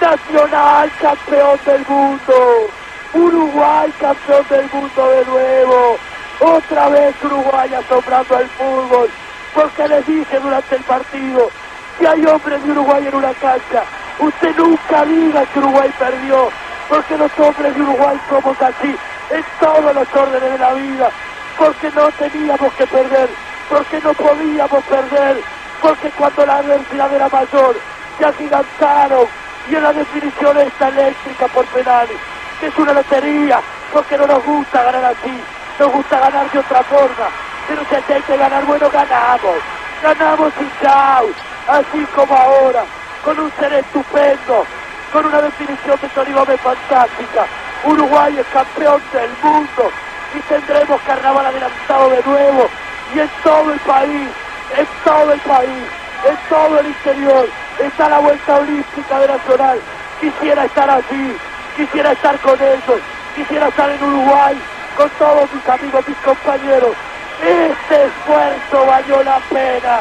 [0.00, 2.70] Nacional campeón del mundo,
[3.14, 5.98] Uruguay campeón del mundo de nuevo,
[6.40, 9.08] otra vez Uruguay asombrando al fútbol,
[9.54, 11.50] porque les dije durante el partido,
[11.98, 13.84] si hay hombres de Uruguay en una cancha,
[14.18, 16.48] usted nunca diga que Uruguay perdió,
[16.88, 18.96] porque los hombres de Uruguay somos así,
[19.30, 21.10] en todos los órdenes de la vida,
[21.56, 23.30] porque no teníamos que perder,
[23.68, 25.42] porque no podíamos perder,
[25.82, 27.76] porque cuando la adversidad era mayor,
[28.16, 29.26] se agigantaron,
[29.68, 32.16] y en la definición esta eléctrica por penales,
[32.62, 33.60] es una lotería,
[33.92, 35.40] porque no nos gusta ganar así,
[35.78, 37.26] nos gusta ganar de otra forma,
[37.68, 39.56] pero si hay que ganar, bueno, ganamos,
[40.02, 41.26] ganamos y chao,
[41.68, 42.84] así como ahora,
[43.24, 44.64] con un ser estupendo,
[45.12, 47.46] con una definición de Tony fantástica.
[47.84, 49.90] Uruguay es campeón del mundo
[50.34, 52.68] y tendremos carnaval adelantado de nuevo
[53.14, 54.28] y en todo el país,
[54.76, 55.84] en todo el país,
[56.28, 57.48] en todo el interior,
[57.78, 59.80] está la vuelta olímpica de Nacional.
[60.20, 61.36] Quisiera estar allí,
[61.76, 63.00] quisiera estar con ellos,
[63.34, 64.56] quisiera estar en Uruguay
[64.96, 66.94] con todos mis amigos, mis compañeros.
[67.42, 70.00] Este esfuerzo valió la pena.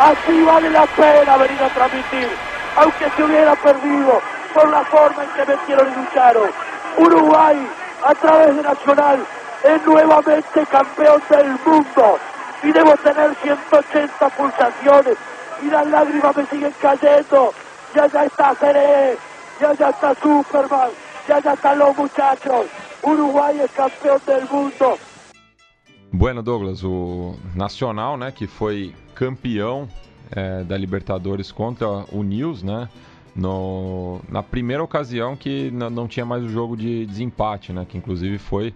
[0.00, 2.28] Así vale la pena venir a transmitir,
[2.76, 4.22] aunque se hubiera perdido
[4.54, 6.50] por la forma en que metieron y lucharon.
[6.96, 7.68] Uruguay,
[8.06, 9.26] a través de Nacional,
[9.64, 12.18] es nuevamente campeón del mundo
[12.62, 15.16] y debo tener 180 pulsaciones
[15.62, 17.52] y las lágrimas me siguen cayendo.
[17.94, 19.18] Ya ya está Seré,
[19.60, 20.90] y allá está Superman,
[21.28, 22.66] y allá están los muchachos.
[23.02, 24.98] Uruguay es campeón del mundo.
[26.10, 29.88] Bueno, Douglas, o Nacional, né, que foi campeão
[30.30, 32.88] é, da Libertadores contra o News, né,
[33.34, 38.38] no, na primeira ocasião que não tinha mais o jogo de desempate, né, que inclusive
[38.38, 38.74] foi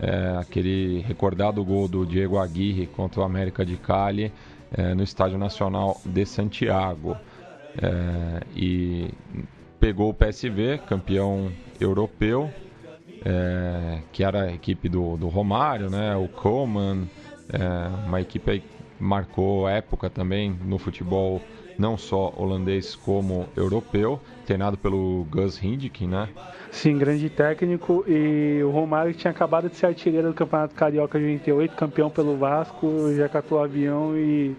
[0.00, 4.32] é, aquele recordado gol do Diego Aguirre contra o América de Cali
[4.72, 7.16] é, no Estádio Nacional de Santiago.
[7.80, 9.10] É, e
[9.80, 12.50] pegou o PSV, campeão europeu,
[13.24, 16.16] é, que era a equipe do, do Romário, né?
[16.16, 17.08] O Coleman,
[17.52, 18.66] é, uma equipe que
[18.98, 21.40] marcou época também no futebol
[21.78, 26.28] não só holandês como europeu, treinado pelo Gus Hiddink, né?
[26.70, 31.24] Sim, grande técnico e o Romário tinha acabado de ser artilheiro do Campeonato Carioca de
[31.24, 34.54] 88, campeão pelo Vasco, já catou o avião e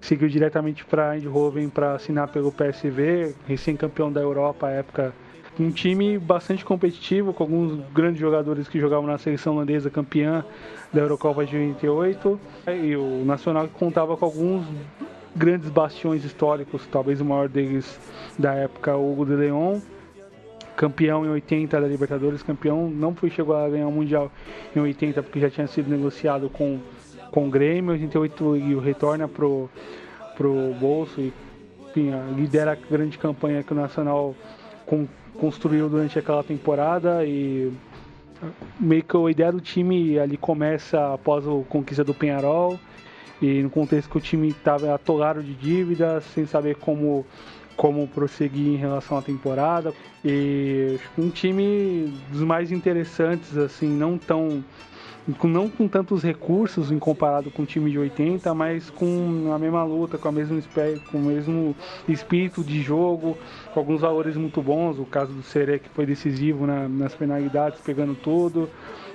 [0.00, 5.14] seguiu diretamente para Eindhoven para assinar pelo PSV, recém-campeão da Europa à época
[5.58, 10.44] um time bastante competitivo, com alguns grandes jogadores que jogavam na seleção holandesa campeã
[10.92, 12.40] da Eurocopa de 88.
[12.82, 14.66] E o Nacional contava com alguns
[15.34, 17.98] grandes bastiões históricos, talvez o maior deles
[18.38, 19.80] da época, o Hugo de Leon,
[20.76, 24.30] campeão em 80 da Libertadores, campeão, não foi chegou a ganhar o Mundial
[24.74, 26.78] em 80 porque já tinha sido negociado com,
[27.30, 29.68] com o Grêmio, em 88 e retorna pro,
[30.36, 31.32] pro bolso e
[31.90, 34.34] enfim, lidera a grande campanha que o Nacional
[34.84, 35.06] com,
[35.38, 37.72] construiu durante aquela temporada e
[38.80, 42.78] meio que a ideia do time ali começa após a conquista do Penharol
[43.40, 47.26] e no contexto que o time estava atolado de dívidas, sem saber como
[47.76, 49.92] como prosseguir em relação à temporada
[50.24, 54.62] e um time dos mais interessantes assim, não tão
[55.42, 59.82] não com tantos recursos em comparado com o time de 80, mas com a mesma
[59.82, 60.60] luta, com, a mesma,
[61.10, 61.74] com o mesmo
[62.06, 63.36] espírito de jogo,
[63.72, 64.98] com alguns valores muito bons.
[64.98, 68.68] O caso do Seré, que foi decisivo na, nas penalidades, pegando tudo.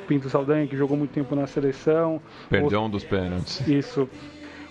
[0.10, 2.20] Pinto Saldanha, que jogou muito tempo na seleção.
[2.50, 2.86] Perdeu o...
[2.86, 3.66] um dos pênaltis.
[3.68, 4.10] Isso.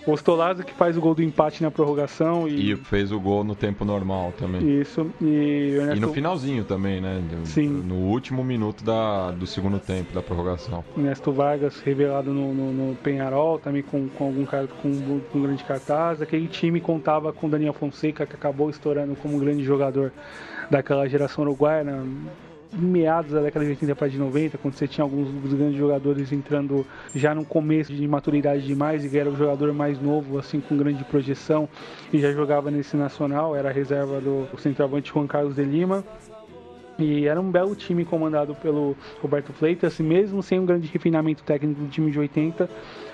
[0.05, 2.45] O Ostolazo que faz o gol do empate na prorrogação.
[2.45, 4.81] E, e fez o gol no tempo normal também.
[4.81, 5.09] Isso.
[5.21, 5.95] E, Ernesto...
[5.95, 7.21] e no finalzinho também, né?
[7.45, 7.67] Sim.
[7.69, 10.83] No último minuto da, do segundo tempo da prorrogação.
[10.97, 15.41] Ernesto Vargas revelado no, no, no Penharol, também com, com algum cara com, com um
[15.41, 16.21] grande cartaz.
[16.21, 20.11] Aquele time contava com Daniel Fonseca, que acabou estourando como um grande jogador
[20.69, 21.83] daquela geração uruguaia.
[21.85, 22.03] Né?
[22.71, 26.85] Meados da década de 80 para de 90, quando você tinha alguns grandes jogadores entrando
[27.15, 31.03] já no começo de maturidade demais e era o jogador mais novo, assim, com grande
[31.03, 31.67] projeção
[32.13, 36.03] e já jogava nesse nacional, era a reserva do centroavante Juan Carlos de Lima.
[36.99, 41.79] E era um belo time comandado pelo Roberto Fleitas, mesmo sem um grande refinamento técnico
[41.79, 42.69] do time de 80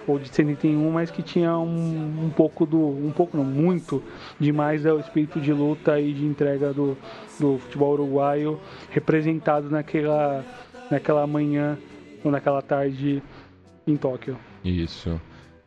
[0.07, 2.79] ou de 71, mas que tinha um, um pouco do.
[2.79, 4.01] um pouco não, muito
[4.39, 6.97] demais do espírito de luta e de entrega do,
[7.39, 8.59] do futebol uruguaio
[8.89, 10.43] representado naquela,
[10.89, 11.77] naquela manhã
[12.23, 13.21] ou naquela tarde
[13.86, 14.38] em Tóquio.
[14.63, 15.19] Isso.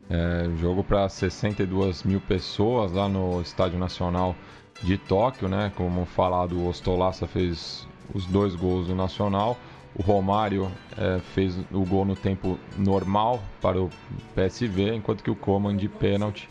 [0.09, 4.35] É, jogo para 62 mil pessoas lá no Estádio Nacional
[4.81, 5.71] de Tóquio, né?
[5.75, 9.57] Como falado, o Ostolaça fez os dois gols do Nacional.
[9.95, 13.89] O Romário é, fez o gol no tempo normal para o
[14.35, 16.49] PSV, enquanto que o Coman de pênalti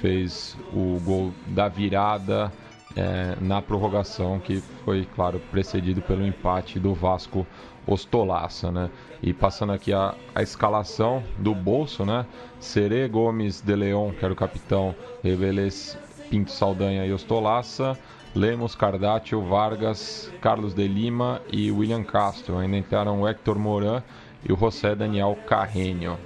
[0.00, 2.52] fez o gol da virada
[2.96, 7.46] é, na prorrogação, que foi, claro, precedido pelo empate do Vasco
[7.86, 8.90] Ostolaça, né?
[9.22, 12.26] E passando aqui a, a escalação do bolso, né?
[12.60, 17.98] Serê Gomes de Leon, que era o capitão, Reveles Pinto Saldanha e Ostolaça.
[18.34, 22.58] Lemos, Cardátil, Vargas, Carlos de Lima e William Castro.
[22.58, 24.02] Ainda entraram o Hector Moran
[24.46, 26.18] e o José Daniel Carreño.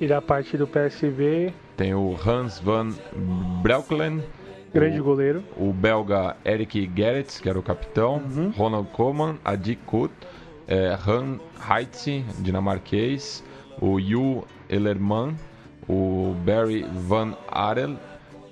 [0.00, 2.88] E da parte do PSV tem o Hans van
[3.62, 4.22] Breukelen,
[4.72, 8.50] grande o, goleiro, o belga Eric Gerrits, que era o capitão, uhum.
[8.50, 10.12] Ronald Koeman, Adi Kut,
[10.68, 13.44] é, Han Heitze, dinamarquês,
[13.80, 15.34] o Yu Ellerman,
[15.88, 17.96] o Barry Van Arel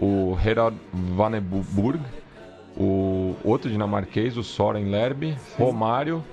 [0.01, 2.01] o Herald Vaneburg,
[2.77, 5.62] o outro dinamarquês, o Soren Lerby, Sim.
[5.62, 6.25] Romário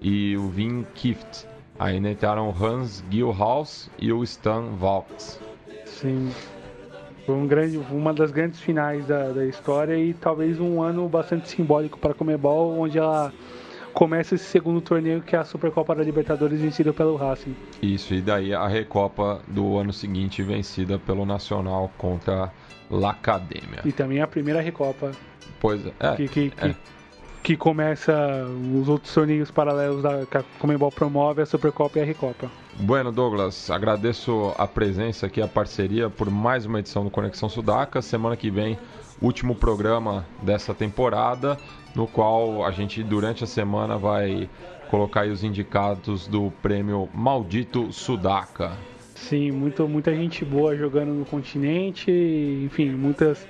[0.00, 1.46] e o Vin Kift.
[1.78, 5.40] Aí entraram o Hans Gilhaus e o Stan Valks.
[5.86, 6.30] Sim.
[7.24, 11.48] Foi um grande, uma das grandes finais da, da história e talvez um ano bastante
[11.48, 13.32] simbólico para a Comebol, onde ela
[13.94, 17.54] começa esse segundo torneio que é a Supercopa da Libertadores vencida pelo Racing.
[17.80, 22.52] Isso, e daí a Recopa do ano seguinte vencida pelo Nacional contra
[22.90, 23.80] L'Academia.
[23.84, 25.12] E também a primeira Recopa.
[25.60, 26.16] Pois é.
[26.16, 26.68] Que, que, é.
[26.68, 26.76] que,
[27.44, 32.04] que começa os outros torneios paralelos da, que a Comembol promove, a Supercopa e a
[32.04, 32.50] Recopa.
[32.80, 38.00] Bueno, Douglas, agradeço a presença aqui, a parceria por mais uma edição do Conexão Sudaca.
[38.00, 38.78] Semana que vem
[39.20, 41.58] último programa dessa temporada,
[41.94, 44.48] no qual a gente durante a semana vai
[44.88, 48.72] colocar os indicados do prêmio Maldito Sudaca.
[49.14, 52.10] Sim, muito, muita gente boa jogando no continente,
[52.64, 53.46] enfim, muitas,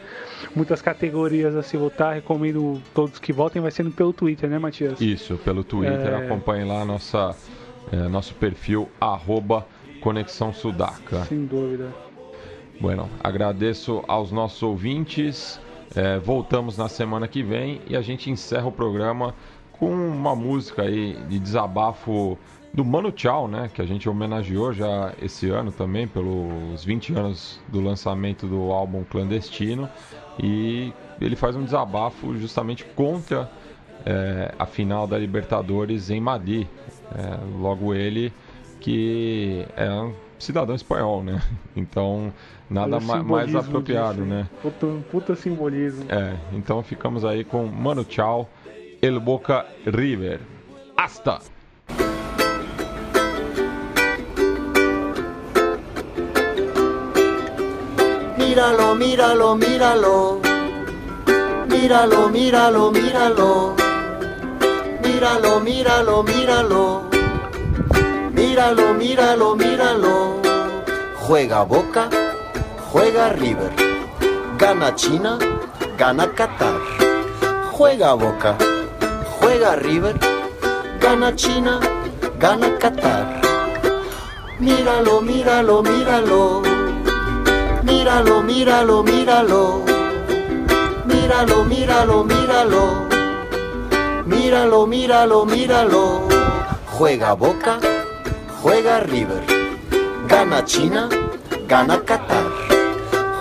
[0.54, 2.14] muitas categorias a se votar.
[2.14, 5.00] Recomendo todos que votem, vai sendo pelo Twitter, né, Matias?
[5.00, 6.06] Isso, pelo Twitter.
[6.06, 6.26] É...
[6.26, 7.34] Acompanhe lá nossa,
[7.90, 9.66] é, nosso perfil, arroba
[10.00, 11.24] Conexão Sudaca.
[11.24, 11.88] Sem dúvida.
[12.80, 15.58] Bueno, agradeço aos nossos ouvintes.
[15.96, 19.34] É, voltamos na semana que vem e a gente encerra o programa
[19.72, 22.38] com uma música aí de desabafo
[22.74, 23.70] do Mano Tchau, né?
[23.72, 29.04] Que a gente homenageou já esse ano também, pelos 20 anos do lançamento do álbum
[29.04, 29.88] Clandestino.
[30.42, 33.48] E ele faz um desabafo justamente contra
[34.04, 36.66] é, a final da Libertadores em Madrid.
[37.14, 38.32] É, logo ele
[38.80, 41.40] que é um cidadão espanhol, né?
[41.76, 42.32] Então
[42.68, 44.26] nada ma mais apropriado, disso.
[44.26, 44.48] né?
[44.60, 46.06] Puta, puta simbolismo.
[46.08, 48.48] É, então ficamos aí com Mano Tchau,
[49.00, 50.40] El Boca River.
[50.96, 51.53] Hasta!
[58.54, 60.40] Míralo, míralo, míralo.
[61.66, 63.74] Míralo, míralo, míralo.
[65.02, 67.02] Míralo, míralo, míralo.
[68.30, 70.40] Míralo, míralo, míralo.
[71.26, 72.08] Juega Boca,
[72.92, 73.72] juega River.
[74.56, 75.36] Gana China,
[75.98, 76.78] gana Qatar.
[77.76, 78.54] Juega Boca,
[79.40, 80.14] juega River.
[81.00, 81.80] Gana China,
[82.38, 83.26] gana Qatar.
[84.60, 86.73] Míralo, míralo, míralo.
[88.04, 89.82] Míralo, míralo, míralo.
[91.06, 92.84] Míralo, míralo, míralo.
[94.26, 96.28] Míralo, míralo, míralo.
[96.98, 97.80] Juega Boca,
[98.60, 99.42] juega River.
[100.28, 101.08] Gana China,
[101.66, 102.44] gana Qatar.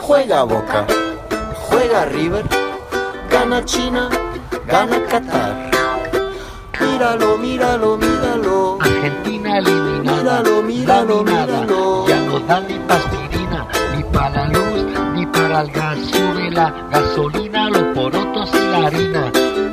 [0.07, 0.88] Juega Boca,
[1.68, 2.45] juega River.
[3.30, 4.09] Gana China,
[4.66, 5.53] gana Qatar.
[6.80, 8.78] Míralo, míralo, míralo.
[8.80, 10.39] Argentina eliminada.
[10.39, 12.07] Míralo, míralo, míralo.
[12.07, 13.12] Ya no da ni pastillina
[16.72, 19.32] Gasolina, los porotos y la harina.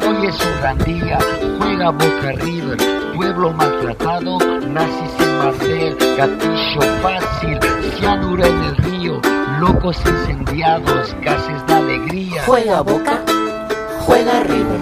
[0.08, 1.18] Hoy es un gran día,
[1.58, 2.78] juega Boca River,
[3.14, 7.58] pueblo maltratado, nazis en Martel, gatillo fácil,
[7.96, 9.20] cianura en el río,
[9.60, 12.42] locos incendiados, gases de alegría.
[12.46, 13.20] Juega Boca,
[14.00, 14.80] juega River,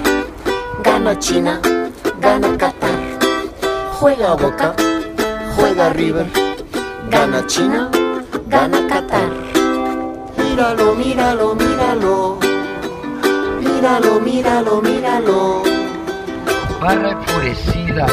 [0.83, 1.61] gana China,
[2.21, 2.89] gana Qatar.
[4.01, 4.75] Juega Boca,
[5.57, 6.27] juega River,
[7.11, 7.91] gana China,
[8.49, 9.08] gana Qatar
[10.59, 12.39] míralo, míralo, míralo.
[13.61, 15.63] Míralo, míralo, míralo.
[16.81, 18.07] Barra enfurecida,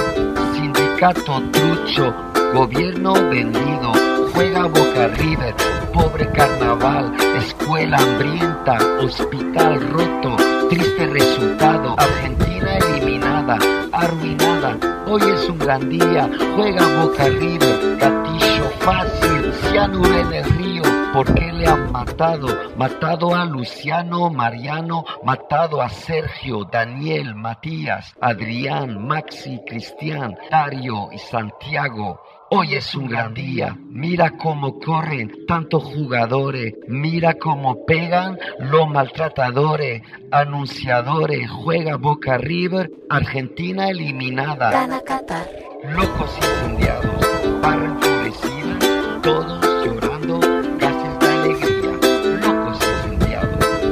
[0.53, 2.13] sindicato trucho,
[2.53, 3.91] gobierno vendido,
[4.31, 5.55] juega Boca River,
[5.91, 10.37] pobre carnaval, escuela hambrienta, hospital roto,
[10.69, 13.57] triste resultado, Argentina eliminada,
[13.91, 14.77] arruinada,
[15.07, 20.74] hoy es un gran día, juega Boca River, gatillo fácil, cianuro en el río
[21.15, 22.47] ¿Por qué le han matado?
[22.75, 32.19] Matado a Luciano, Mariano, matado a Sergio, Daniel, Matías, Adrián, Maxi, Cristian, Dario y Santiago.
[32.49, 33.77] Hoy es un gran día.
[33.87, 36.73] Mira cómo corren tantos jugadores.
[36.89, 40.01] Mira cómo pegan los maltratadores,
[40.31, 41.49] anunciadores.
[41.49, 42.91] Juega Boca River.
[43.09, 44.69] Argentina eliminada.
[44.69, 45.47] Gana Qatar.
[45.81, 47.25] Locos incendiados.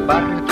[0.06, 0.43] barco.